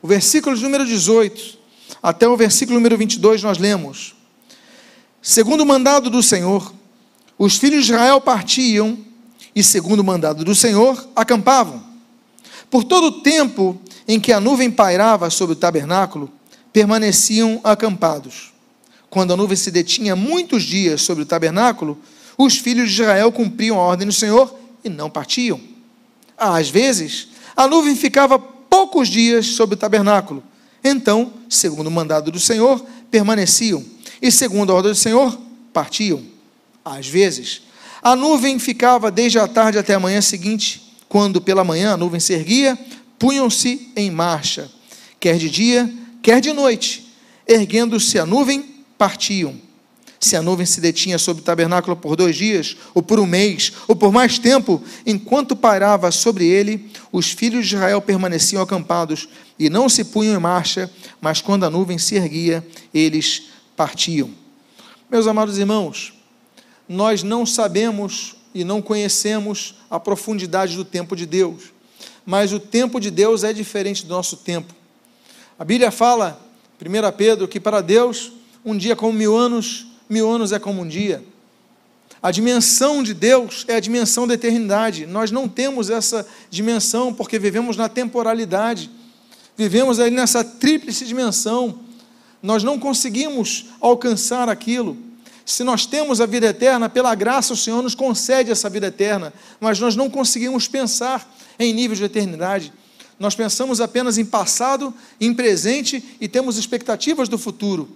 [0.00, 1.58] O versículo número 18
[2.02, 4.14] até o versículo número 22 nós lemos:
[5.20, 6.72] Segundo o mandado do Senhor,
[7.38, 8.98] os filhos de Israel partiam
[9.54, 11.82] e, segundo o mandado do Senhor, acampavam.
[12.70, 16.30] Por todo o tempo em que a nuvem pairava sobre o tabernáculo,
[16.72, 18.52] permaneciam acampados.
[19.10, 21.98] Quando a nuvem se detinha muitos dias sobre o tabernáculo,
[22.36, 25.60] os filhos de Israel cumpriam a ordem do Senhor e não partiam.
[26.36, 28.38] Às vezes, a nuvem ficava
[28.68, 30.42] poucos dias sobre o tabernáculo.
[30.82, 33.84] Então, segundo o mandado do Senhor, permaneciam,
[34.20, 35.38] e segundo a ordem do Senhor,
[35.72, 36.22] partiam.
[36.84, 37.62] Às vezes,
[38.02, 42.20] a nuvem ficava desde a tarde até a manhã seguinte, quando pela manhã a nuvem
[42.20, 42.78] se erguia,
[43.18, 44.70] punham-se em marcha,
[45.18, 45.92] quer de dia,
[46.22, 47.12] quer de noite.
[47.46, 49.67] Erguendo-se a nuvem, partiam.
[50.20, 53.72] Se a nuvem se detinha sobre o tabernáculo por dois dias, ou por um mês,
[53.86, 59.70] ou por mais tempo, enquanto pairava sobre ele, os filhos de Israel permaneciam acampados e
[59.70, 60.90] não se punham em marcha,
[61.20, 63.44] mas quando a nuvem se erguia, eles
[63.76, 64.30] partiam.
[65.10, 66.12] Meus amados irmãos,
[66.88, 71.72] nós não sabemos e não conhecemos a profundidade do tempo de Deus,
[72.26, 74.74] mas o tempo de Deus é diferente do nosso tempo.
[75.58, 76.40] A Bíblia fala,
[76.80, 78.32] 1 Pedro, que para Deus
[78.64, 81.22] um dia como mil anos mil anos é como um dia.
[82.22, 85.06] A dimensão de Deus é a dimensão da eternidade.
[85.06, 88.90] Nós não temos essa dimensão porque vivemos na temporalidade.
[89.56, 91.80] Vivemos nessa tríplice dimensão.
[92.42, 94.96] Nós não conseguimos alcançar aquilo.
[95.46, 99.32] Se nós temos a vida eterna, pela graça o Senhor nos concede essa vida eterna,
[99.58, 102.72] mas nós não conseguimos pensar em nível de eternidade.
[103.18, 107.88] Nós pensamos apenas em passado, em presente e temos expectativas do futuro.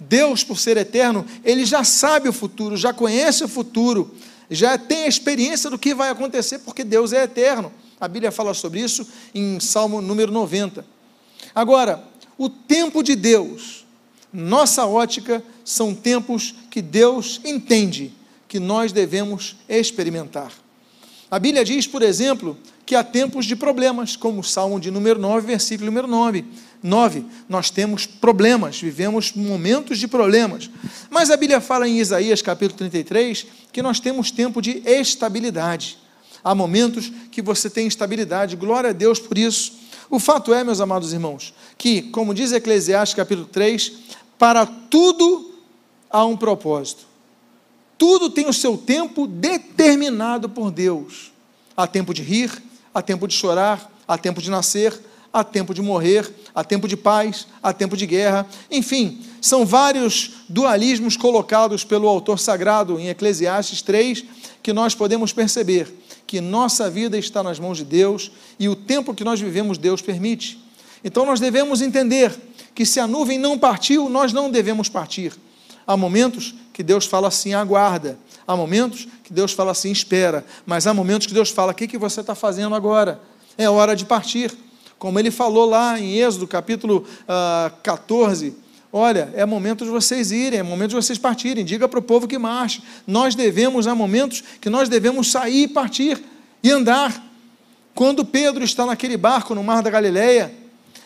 [0.00, 4.14] Deus, por ser eterno, ele já sabe o futuro, já conhece o futuro,
[4.50, 7.70] já tem a experiência do que vai acontecer, porque Deus é eterno.
[8.00, 10.84] A Bíblia fala sobre isso em Salmo número 90.
[11.54, 12.02] Agora,
[12.38, 13.84] o tempo de Deus,
[14.32, 18.12] nossa ótica, são tempos que Deus entende
[18.48, 20.52] que nós devemos experimentar.
[21.30, 25.20] A Bíblia diz, por exemplo, que há tempos de problemas, como o Salmo de número
[25.20, 26.44] 9, versículo número 9.
[26.82, 27.24] 9.
[27.48, 30.68] Nós temos problemas, vivemos momentos de problemas.
[31.08, 35.98] Mas a Bíblia fala em Isaías capítulo 33 que nós temos tempo de estabilidade.
[36.42, 39.78] Há momentos que você tem estabilidade, glória a Deus por isso.
[40.10, 43.92] O fato é, meus amados irmãos, que, como diz Eclesiastes capítulo 3,
[44.36, 45.54] para tudo
[46.10, 47.09] há um propósito.
[48.00, 51.30] Tudo tem o seu tempo determinado por Deus.
[51.76, 52.50] Há tempo de rir,
[52.94, 54.98] há tempo de chorar, há tempo de nascer,
[55.30, 58.46] há tempo de morrer, há tempo de paz, há tempo de guerra.
[58.70, 64.24] Enfim, são vários dualismos colocados pelo autor sagrado em Eclesiastes 3
[64.62, 65.94] que nós podemos perceber
[66.26, 70.00] que nossa vida está nas mãos de Deus e o tempo que nós vivemos Deus
[70.00, 70.58] permite.
[71.04, 72.34] Então nós devemos entender
[72.74, 75.34] que se a nuvem não partiu, nós não devemos partir.
[75.86, 78.18] Há momentos que Deus fala assim, aguarda.
[78.46, 80.44] Há momentos que Deus fala assim, espera.
[80.64, 83.20] Mas há momentos que Deus fala, o que, que você está fazendo agora?
[83.56, 84.52] É hora de partir.
[84.98, 88.54] Como ele falou lá em Êxodo, capítulo ah, 14.
[88.92, 91.64] Olha, é momento de vocês irem, é momento de vocês partirem.
[91.64, 92.82] Diga para o povo que marche.
[93.06, 96.22] Nós devemos, há momentos que nós devemos sair e partir
[96.62, 97.24] e andar.
[97.94, 100.52] Quando Pedro está naquele barco no mar da Galileia,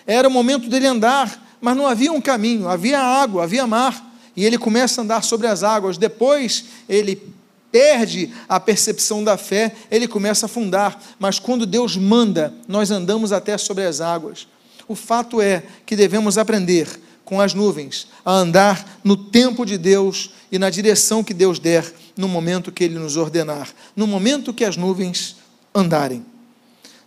[0.07, 4.45] era o momento dele andar, mas não havia um caminho, havia água, havia mar e
[4.45, 5.97] ele começa a andar sobre as águas.
[5.97, 7.23] Depois ele
[7.71, 11.01] perde a percepção da fé, ele começa a afundar.
[11.19, 14.47] Mas quando Deus manda, nós andamos até sobre as águas.
[14.87, 16.89] O fato é que devemos aprender
[17.25, 21.91] com as nuvens a andar no tempo de Deus e na direção que Deus der,
[22.17, 25.37] no momento que Ele nos ordenar, no momento que as nuvens
[25.75, 26.25] andarem.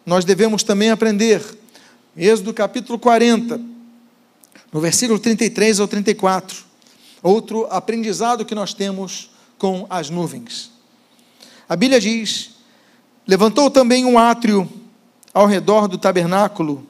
[0.06, 1.42] Nós devemos também aprender,
[2.16, 3.62] Êxodo capítulo 40,
[4.72, 6.66] no versículo 33 ao 34,
[7.22, 10.72] Outro aprendizado que nós temos com as nuvens.
[11.68, 12.52] A Bíblia diz:
[13.26, 14.70] levantou também um átrio
[15.34, 16.86] ao redor do tabernáculo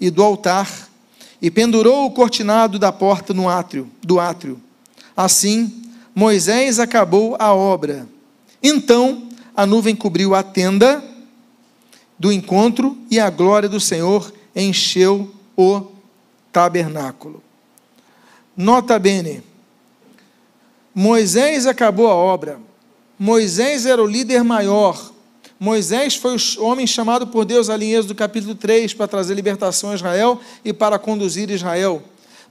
[0.00, 0.88] e do altar,
[1.40, 4.60] e pendurou o cortinado da porta no átrio, do átrio.
[5.16, 5.82] Assim,
[6.14, 8.08] Moisés acabou a obra.
[8.62, 11.02] Então, a nuvem cobriu a tenda
[12.18, 15.86] do encontro e a glória do Senhor encheu o
[16.52, 17.42] tabernáculo.
[18.56, 19.42] Nota bene,
[20.94, 22.58] Moisés acabou a obra.
[23.18, 25.12] Moisés era o líder maior.
[25.58, 29.90] Moisés foi o homem chamado por Deus ali em Êxodo capítulo 3 para trazer libertação
[29.90, 32.02] a Israel e para conduzir Israel.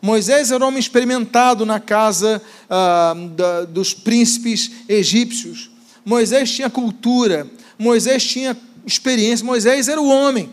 [0.02, 5.70] Moisés era um homem experimentado na casa ah, da, dos príncipes egípcios.
[6.04, 10.50] Moisés tinha cultura, Moisés tinha experiência, Moisés era o homem.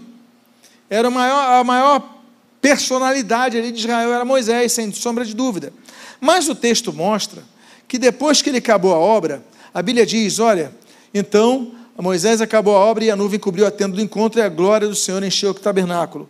[0.90, 2.18] Era a maior, a maior
[2.60, 5.72] personalidade ali de Israel, era Moisés, sem sombra de dúvida.
[6.20, 7.42] Mas o texto mostra
[7.88, 10.72] que depois que ele acabou a obra, a Bíblia diz: olha,
[11.12, 14.48] então Moisés acabou a obra e a nuvem cobriu a tenda do encontro e a
[14.48, 16.28] glória do Senhor encheu o tabernáculo.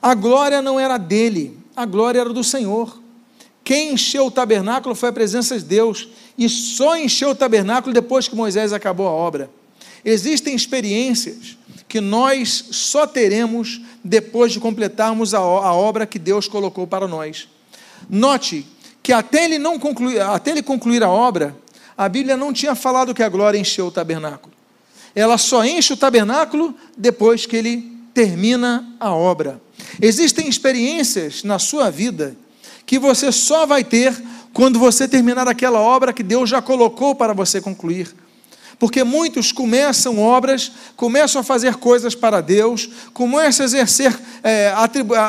[0.00, 3.00] A glória não era dele, a glória era do Senhor.
[3.62, 6.08] Quem encheu o tabernáculo foi a presença de Deus.
[6.38, 9.50] e só encheu o tabernáculo depois que Moisés acabou a obra.
[10.04, 16.86] Existem experiências que nós só teremos depois de completarmos a, a obra que Deus colocou
[16.86, 17.48] para nós.
[18.08, 18.66] Note
[19.02, 21.56] que até ele, não concluir, até ele concluir a obra,
[21.96, 24.54] a Bíblia não tinha falado que a glória encheu o tabernáculo.
[25.14, 29.60] Ela só enche o tabernáculo depois que ele termina a obra.
[30.00, 32.36] Existem experiências na sua vida
[32.86, 34.14] que você só vai ter
[34.52, 38.14] quando você terminar aquela obra que Deus já colocou para você concluir.
[38.82, 44.74] Porque muitos começam obras, começam a fazer coisas para Deus, começam a exercer é,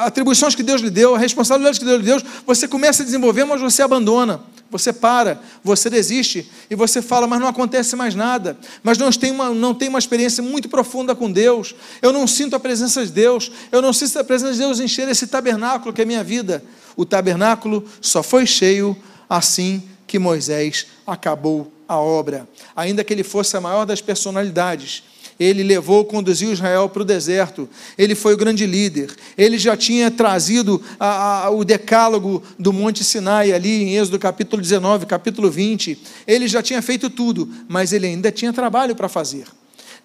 [0.04, 3.62] atribuições que Deus lhe deu, responsabilidades que Deus lhe deu, você começa a desenvolver, mas
[3.62, 4.42] você abandona,
[4.72, 9.30] você para, você desiste, e você fala, mas não acontece mais nada, mas não tem
[9.30, 13.12] uma, não tem uma experiência muito profunda com Deus, eu não sinto a presença de
[13.12, 16.64] Deus, eu não sinto a presença de Deus encher esse tabernáculo que é minha vida.
[16.96, 18.98] O tabernáculo só foi cheio
[19.30, 22.48] assim que Moisés acabou a obra.
[22.76, 25.04] Ainda que ele fosse a maior das personalidades,
[25.40, 27.68] ele levou, conduziu Israel para o deserto,
[27.98, 33.04] ele foi o grande líder, ele já tinha trazido a, a, o decálogo do Monte
[33.04, 38.08] Sinai, ali em Êxodo capítulo 19, capítulo 20, ele já tinha feito tudo, mas ele
[38.08, 39.46] ainda tinha trabalho para fazer.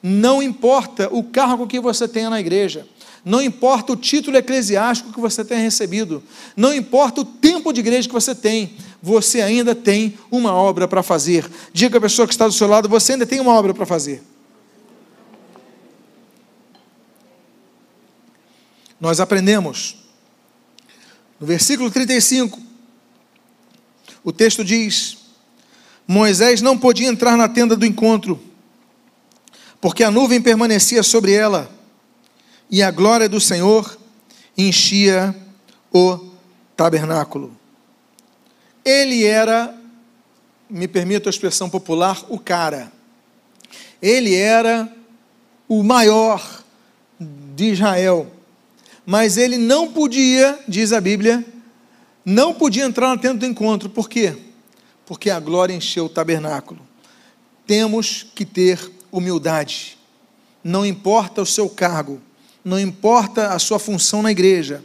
[0.02, 2.86] Não importa o cargo que você tenha na igreja,
[3.28, 6.22] não importa o título eclesiástico que você tenha recebido,
[6.56, 11.02] não importa o tempo de igreja que você tem, você ainda tem uma obra para
[11.02, 11.46] fazer.
[11.70, 14.22] Diga a pessoa que está do seu lado: você ainda tem uma obra para fazer.
[18.98, 20.02] Nós aprendemos,
[21.38, 22.58] no versículo 35,
[24.24, 25.18] o texto diz:
[26.06, 28.40] Moisés não podia entrar na tenda do encontro,
[29.82, 31.77] porque a nuvem permanecia sobre ela
[32.70, 33.98] e a glória do Senhor
[34.56, 35.34] enchia
[35.92, 36.18] o
[36.76, 37.56] tabernáculo.
[38.84, 39.74] Ele era,
[40.68, 42.92] me permito a expressão popular, o cara.
[44.00, 44.90] Ele era
[45.68, 46.64] o maior
[47.54, 48.30] de Israel.
[49.04, 51.44] Mas ele não podia, diz a Bíblia,
[52.24, 53.88] não podia entrar na tenda do encontro.
[53.88, 54.36] Por quê?
[55.06, 56.80] Porque a glória encheu o tabernáculo.
[57.66, 59.96] Temos que ter humildade.
[60.62, 62.20] Não importa o seu cargo,
[62.64, 64.82] não importa a sua função na igreja,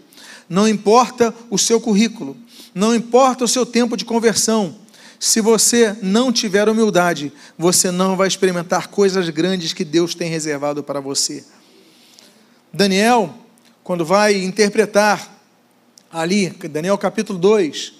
[0.50, 2.38] não importa o seu currículo,
[2.74, 4.76] não importa o seu tempo de conversão,
[5.24, 10.84] se você não tiver humildade, você não vai experimentar coisas grandes que Deus tem reservado
[10.84, 11.46] para você.
[12.74, 13.34] Daniel,
[13.86, 15.34] quando vai interpretar
[16.12, 17.94] ali, Daniel capítulo 2,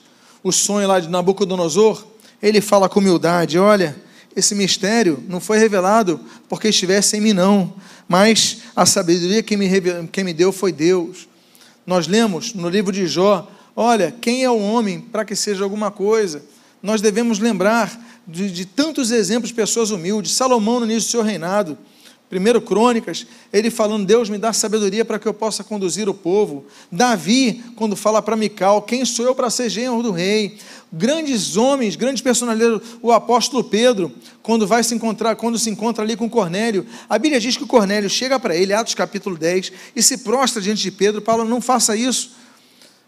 [0.44, 2.06] o sonho lá de Nabucodonosor,
[2.42, 3.96] ele fala com humildade: olha,
[4.36, 6.20] esse mistério não foi revelado
[6.50, 7.74] porque estivesse em mim, não,
[8.08, 9.70] mas a sabedoria que me,
[10.12, 11.28] que me deu foi Deus.
[11.86, 15.91] Nós lemos no livro de Jó: olha, quem é o homem para que seja alguma
[15.91, 16.43] coisa?
[16.82, 17.97] Nós devemos lembrar
[18.28, 20.34] de, de tantos exemplos de pessoas humildes.
[20.34, 21.78] Salomão, no início do seu reinado,
[22.34, 26.66] Primeiro Crônicas, ele falando, Deus me dá sabedoria para que eu possa conduzir o povo.
[26.92, 30.58] Davi, quando fala para Mical, quem sou eu para ser genro do rei?
[30.92, 34.12] Grandes homens, grandes personalidades, o apóstolo Pedro,
[34.42, 38.10] quando vai se encontrar, quando se encontra ali com Cornélio, a Bíblia diz que Cornélio
[38.10, 41.96] chega para ele, Atos capítulo 10, e se prostra diante de Pedro, fala, não faça
[41.96, 42.32] isso,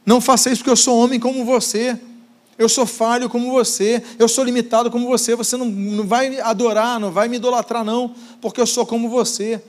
[0.06, 2.00] não faça isso porque eu sou homem como você.
[2.58, 5.36] Eu sou falho como você, eu sou limitado como você.
[5.36, 9.62] Você não, não vai adorar, não vai me idolatrar, não, porque eu sou como você.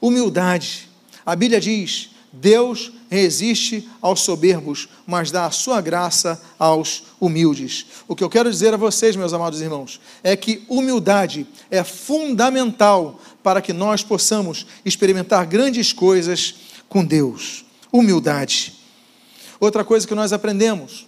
[0.00, 0.88] Humildade.
[1.24, 7.86] A Bíblia diz: Deus resiste aos soberbos, mas dá a sua graça aos humildes.
[8.08, 13.20] O que eu quero dizer a vocês, meus amados irmãos, é que humildade é fundamental
[13.40, 16.56] para que nós possamos experimentar grandes coisas
[16.88, 17.64] com Deus.
[17.92, 18.74] Humildade.
[19.60, 21.06] Outra coisa que nós aprendemos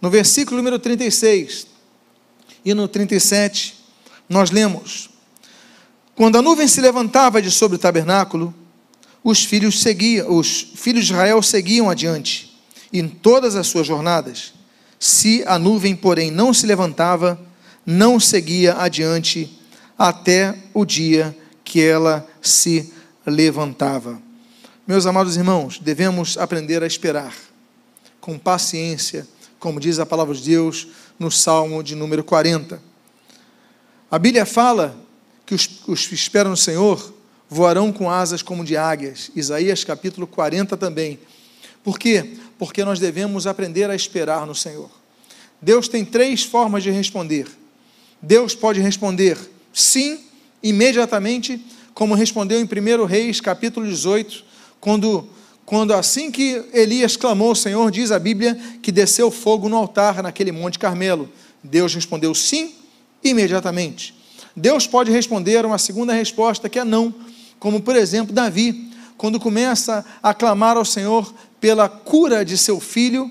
[0.00, 1.66] no versículo número 36
[2.64, 3.74] e no 37,
[4.28, 5.10] nós lemos:
[6.14, 8.54] Quando a nuvem se levantava de sobre o tabernáculo,
[9.22, 12.48] os filhos seguiam, os filhos de Israel seguiam adiante
[12.92, 14.54] em todas as suas jornadas.
[14.98, 17.38] Se a nuvem, porém, não se levantava,
[17.84, 19.58] não seguia adiante
[19.96, 22.92] até o dia que ela se
[23.26, 24.20] levantava.
[24.86, 27.34] Meus amados irmãos, devemos aprender a esperar
[28.20, 29.26] com paciência
[29.58, 30.88] como diz a palavra de Deus
[31.18, 32.80] no Salmo de número 40.
[34.10, 34.96] A Bíblia fala
[35.44, 37.14] que os, os que esperam no Senhor
[37.48, 39.30] voarão com asas como de águias.
[39.34, 41.18] Isaías capítulo 40 também.
[41.82, 42.36] Por quê?
[42.58, 44.90] Porque nós devemos aprender a esperar no Senhor.
[45.60, 47.46] Deus tem três formas de responder.
[48.20, 49.38] Deus pode responder
[49.72, 50.20] sim,
[50.62, 54.44] imediatamente, como respondeu em 1 Reis, capítulo 18,
[54.80, 55.28] quando
[55.68, 60.22] quando assim que Elias clamou ao Senhor, diz a Bíblia que desceu fogo no altar
[60.22, 61.28] naquele Monte Carmelo.
[61.62, 62.74] Deus respondeu sim
[63.22, 64.14] imediatamente.
[64.56, 67.14] Deus pode responder uma segunda resposta que é não,
[67.58, 73.30] como por exemplo Davi, quando começa a clamar ao Senhor pela cura de seu filho,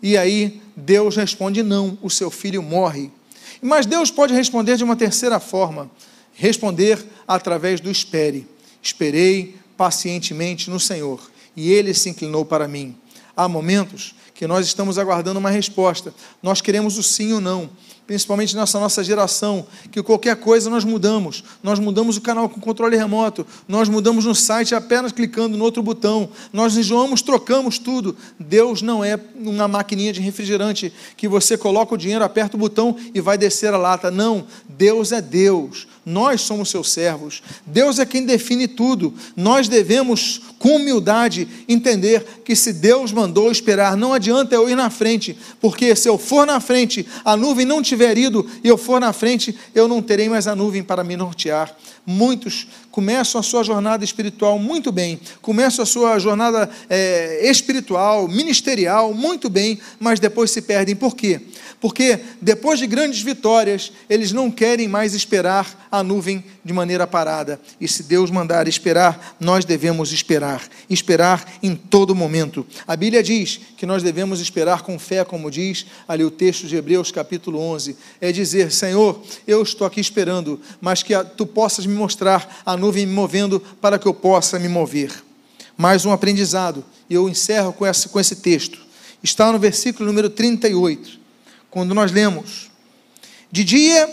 [0.00, 3.10] e aí Deus responde não, o seu filho morre.
[3.60, 5.90] Mas Deus pode responder de uma terceira forma,
[6.32, 8.46] responder através do espere.
[8.80, 12.96] Esperei pacientemente no Senhor, e ele se inclinou para mim.
[13.36, 16.14] Há momentos que nós estamos aguardando uma resposta.
[16.42, 17.70] Nós queremos o sim ou não
[18.06, 21.44] principalmente nessa nossa geração, que qualquer coisa nós mudamos.
[21.62, 25.82] Nós mudamos o canal com controle remoto, nós mudamos no site apenas clicando no outro
[25.82, 28.16] botão, nós enjoamos, trocamos tudo.
[28.38, 32.96] Deus não é uma maquininha de refrigerante que você coloca o dinheiro, aperta o botão
[33.14, 34.10] e vai descer a lata.
[34.10, 35.86] Não, Deus é Deus.
[36.04, 37.42] Nós somos seus servos.
[37.64, 39.14] Deus é quem define tudo.
[39.36, 44.90] Nós devemos, com humildade, entender que se Deus mandou esperar, não adianta eu ir na
[44.90, 49.00] frente, porque se eu for na frente, a nuvem não tiver ido e eu for
[49.00, 51.76] na frente, eu não terei mais a nuvem para me nortear.
[52.04, 59.14] Muitos começam a sua jornada espiritual muito bem, começam a sua jornada é, espiritual, ministerial
[59.14, 60.96] muito bem, mas depois se perdem.
[60.96, 61.40] Por quê?
[61.80, 67.60] Porque depois de grandes vitórias, eles não querem mais esperar a nuvem de maneira parada.
[67.80, 72.64] E se Deus mandar esperar, nós devemos esperar, esperar em todo momento.
[72.86, 76.76] A Bíblia diz que nós devemos esperar com fé, como diz ali o texto de
[76.76, 77.96] Hebreus, capítulo 11.
[78.20, 83.06] É dizer: Senhor, eu estou aqui esperando, mas que tu possas me mostrar a nuvem
[83.06, 85.12] me movendo para que eu possa me mover.
[85.76, 88.78] Mais um aprendizado, e eu encerro com esse, com esse texto.
[89.22, 91.18] Está no versículo número 38,
[91.70, 92.70] quando nós lemos:
[93.50, 94.08] De dia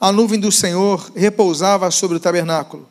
[0.00, 2.88] a nuvem do Senhor repousava sobre o tabernáculo,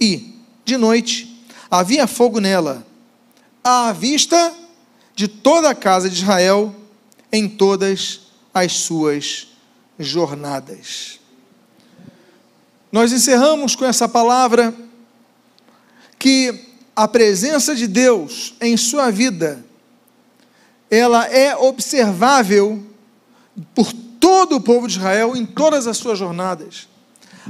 [0.00, 2.86] e, de noite, havia fogo nela,
[3.62, 4.52] à vista
[5.14, 6.74] de toda a casa de Israel
[7.30, 8.22] em todas
[8.52, 9.48] as suas
[9.98, 11.19] jornadas.
[12.92, 14.74] Nós encerramos com essa palavra
[16.18, 19.64] que a presença de Deus em sua vida
[20.90, 22.84] ela é observável
[23.74, 26.88] por todo o povo de Israel em todas as suas jornadas.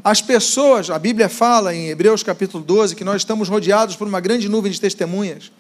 [0.05, 4.21] As pessoas, a Bíblia fala em Hebreus capítulo 12 que nós estamos rodeados por uma
[4.21, 5.51] grande nuvem de testemunhas.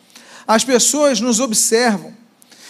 [0.47, 2.15] As pessoas nos observam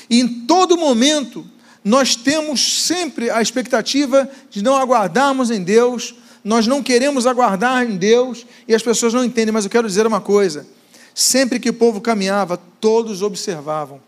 [0.09, 1.45] e em todo momento
[1.85, 7.97] nós temos sempre a expectativa de não aguardarmos em Deus nós não queremos aguardar em
[7.97, 10.67] Deus e as pessoas não entendem, mas eu quero dizer uma coisa:
[11.15, 14.01] sempre que o povo caminhava, todos observavam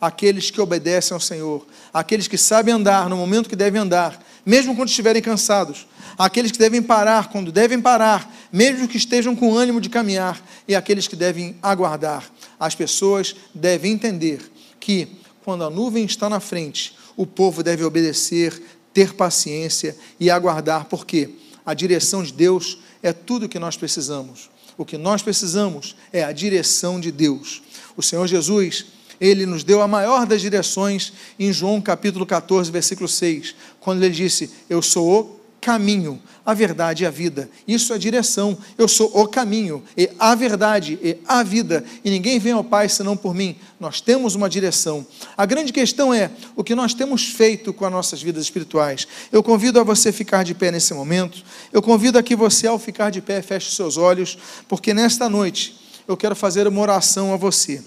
[0.00, 4.74] aqueles que obedecem ao Senhor, aqueles que sabem andar no momento que devem andar, mesmo
[4.74, 5.86] quando estiverem cansados,
[6.16, 10.74] aqueles que devem parar quando devem parar, mesmo que estejam com ânimo de caminhar, e
[10.74, 12.24] aqueles que devem aguardar.
[12.58, 14.40] As pessoas devem entender
[14.78, 15.08] que,
[15.44, 18.62] quando a nuvem está na frente, o povo deve obedecer,
[18.94, 21.30] ter paciência e aguardar, por quê?
[21.70, 24.50] A direção de Deus é tudo o que nós precisamos.
[24.76, 27.62] O que nós precisamos é a direção de Deus.
[27.96, 28.86] O Senhor Jesus,
[29.20, 34.12] ele nos deu a maior das direções em João capítulo 14, versículo 6, quando ele
[34.12, 37.50] disse: Eu sou o caminho, a verdade e a vida.
[37.68, 38.56] Isso é direção.
[38.78, 42.88] Eu sou o caminho, e a verdade e a vida, e ninguém vem ao Pai
[42.88, 43.56] senão por mim.
[43.78, 45.06] Nós temos uma direção.
[45.36, 49.06] A grande questão é o que nós temos feito com as nossas vidas espirituais.
[49.30, 51.42] Eu convido a você ficar de pé nesse momento.
[51.72, 54.38] Eu convido a que você, ao ficar de pé, feche seus olhos,
[54.68, 57.82] porque nesta noite eu quero fazer uma oração a você.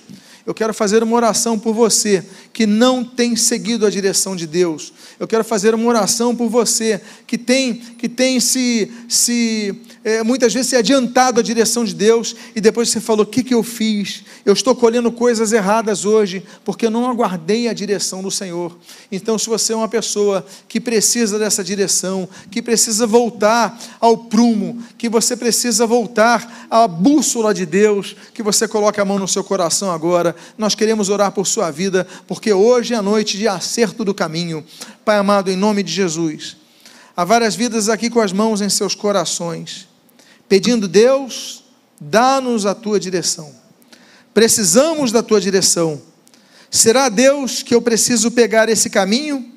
[0.45, 4.91] Eu quero fazer uma oração por você que não tem seguido a direção de Deus.
[5.17, 9.73] Eu quero fazer uma oração por você que tem, que tem se, se
[10.03, 13.41] é, muitas vezes se adiantado a direção de Deus e depois você falou: o que,
[13.41, 14.25] que eu fiz?
[14.45, 18.77] Eu estou colhendo coisas erradas hoje porque eu não aguardei a direção do Senhor.
[19.09, 24.83] Então, se você é uma pessoa que precisa dessa direção, que precisa voltar ao prumo,
[24.97, 29.43] que você precisa voltar à bússola de Deus, que você coloque a mão no seu
[29.43, 30.32] coração agora.
[30.57, 34.65] Nós queremos orar por sua vida, porque hoje é a noite de acerto do caminho.
[35.03, 36.57] Pai amado, em nome de Jesus.
[37.15, 39.93] Há várias vidas aqui com as mãos em seus corações
[40.53, 41.63] pedindo: Deus,
[41.99, 43.51] dá-nos a tua direção.
[44.35, 45.99] Precisamos da tua direção.
[46.69, 49.51] Será Deus que eu preciso pegar esse caminho?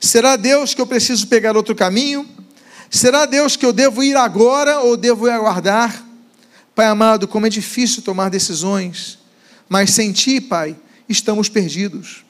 [0.00, 2.26] Será Deus que eu preciso pegar outro caminho?
[2.90, 6.04] Será Deus que eu devo ir agora ou devo aguardar?
[6.74, 9.18] Pai amado, como é difícil tomar decisões,
[9.74, 10.76] mas sem Ti, Pai,
[11.08, 12.24] estamos perdidos.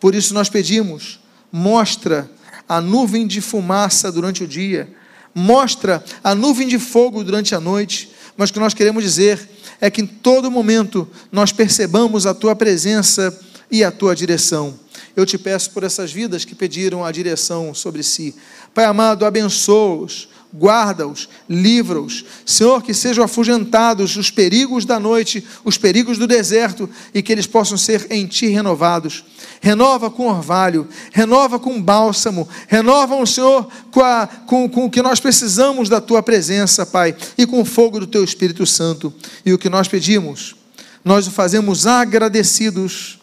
[0.00, 1.20] Por isso nós pedimos:
[1.52, 2.28] mostra
[2.68, 4.92] a nuvem de fumaça durante o dia,
[5.32, 9.48] mostra a nuvem de fogo durante a noite, mas o que nós queremos dizer
[9.80, 13.32] é que em todo momento nós percebamos a tua presença
[13.70, 14.76] e a tua direção.
[15.14, 18.34] eu te peço por essas vidas que pediram a direção sobre si.
[18.74, 22.24] Pai amado, abençoa-os, guarda-os, livra-os.
[22.44, 27.46] Senhor, que sejam afugentados os perigos da noite, os perigos do deserto, e que eles
[27.46, 29.24] possam ser em Ti renovados.
[29.60, 35.20] Renova com orvalho, renova com bálsamo, renova, Senhor, com, a, com, com o que nós
[35.20, 39.12] precisamos da Tua presença, Pai, e com o fogo do Teu Espírito Santo.
[39.44, 40.56] E o que nós pedimos,
[41.04, 43.18] nós o fazemos agradecidos,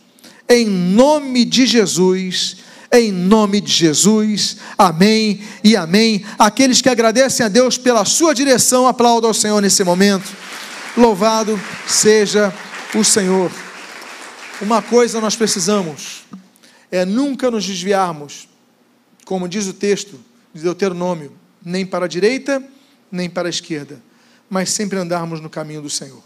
[0.47, 2.57] em nome de Jesus
[3.00, 4.58] em nome de Jesus.
[4.78, 6.26] Amém e amém.
[6.39, 10.32] Aqueles que agradecem a Deus pela sua direção, aplaudam ao Senhor nesse momento.
[10.96, 12.54] Louvado seja
[12.93, 13.52] o Senhor.
[14.62, 16.24] Uma coisa nós precisamos
[16.91, 18.48] é nunca nos desviarmos,
[19.26, 20.20] como diz o texto
[20.54, 21.34] de Deuteronômio,
[21.64, 22.64] nem para a direita,
[23.12, 24.02] nem para a esquerda,
[24.50, 26.24] mas sempre andarmos no caminho do Senhor.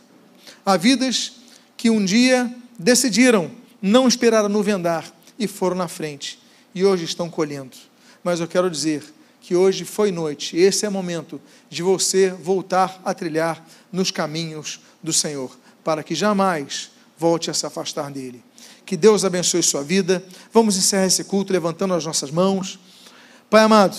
[0.63, 1.33] Há vidas
[1.75, 3.49] que um dia decidiram
[3.81, 5.05] não esperar a nuvem andar
[5.39, 6.37] e foram na frente
[6.73, 7.75] e hoje estão colhendo.
[8.23, 9.03] Mas eu quero dizer
[9.41, 14.79] que hoje foi noite, esse é o momento de você voltar a trilhar nos caminhos
[15.01, 18.43] do Senhor, para que jamais volte a se afastar dele.
[18.85, 20.23] Que Deus abençoe sua vida.
[20.51, 22.79] Vamos encerrar esse culto levantando as nossas mãos.
[23.49, 23.97] Pai amado,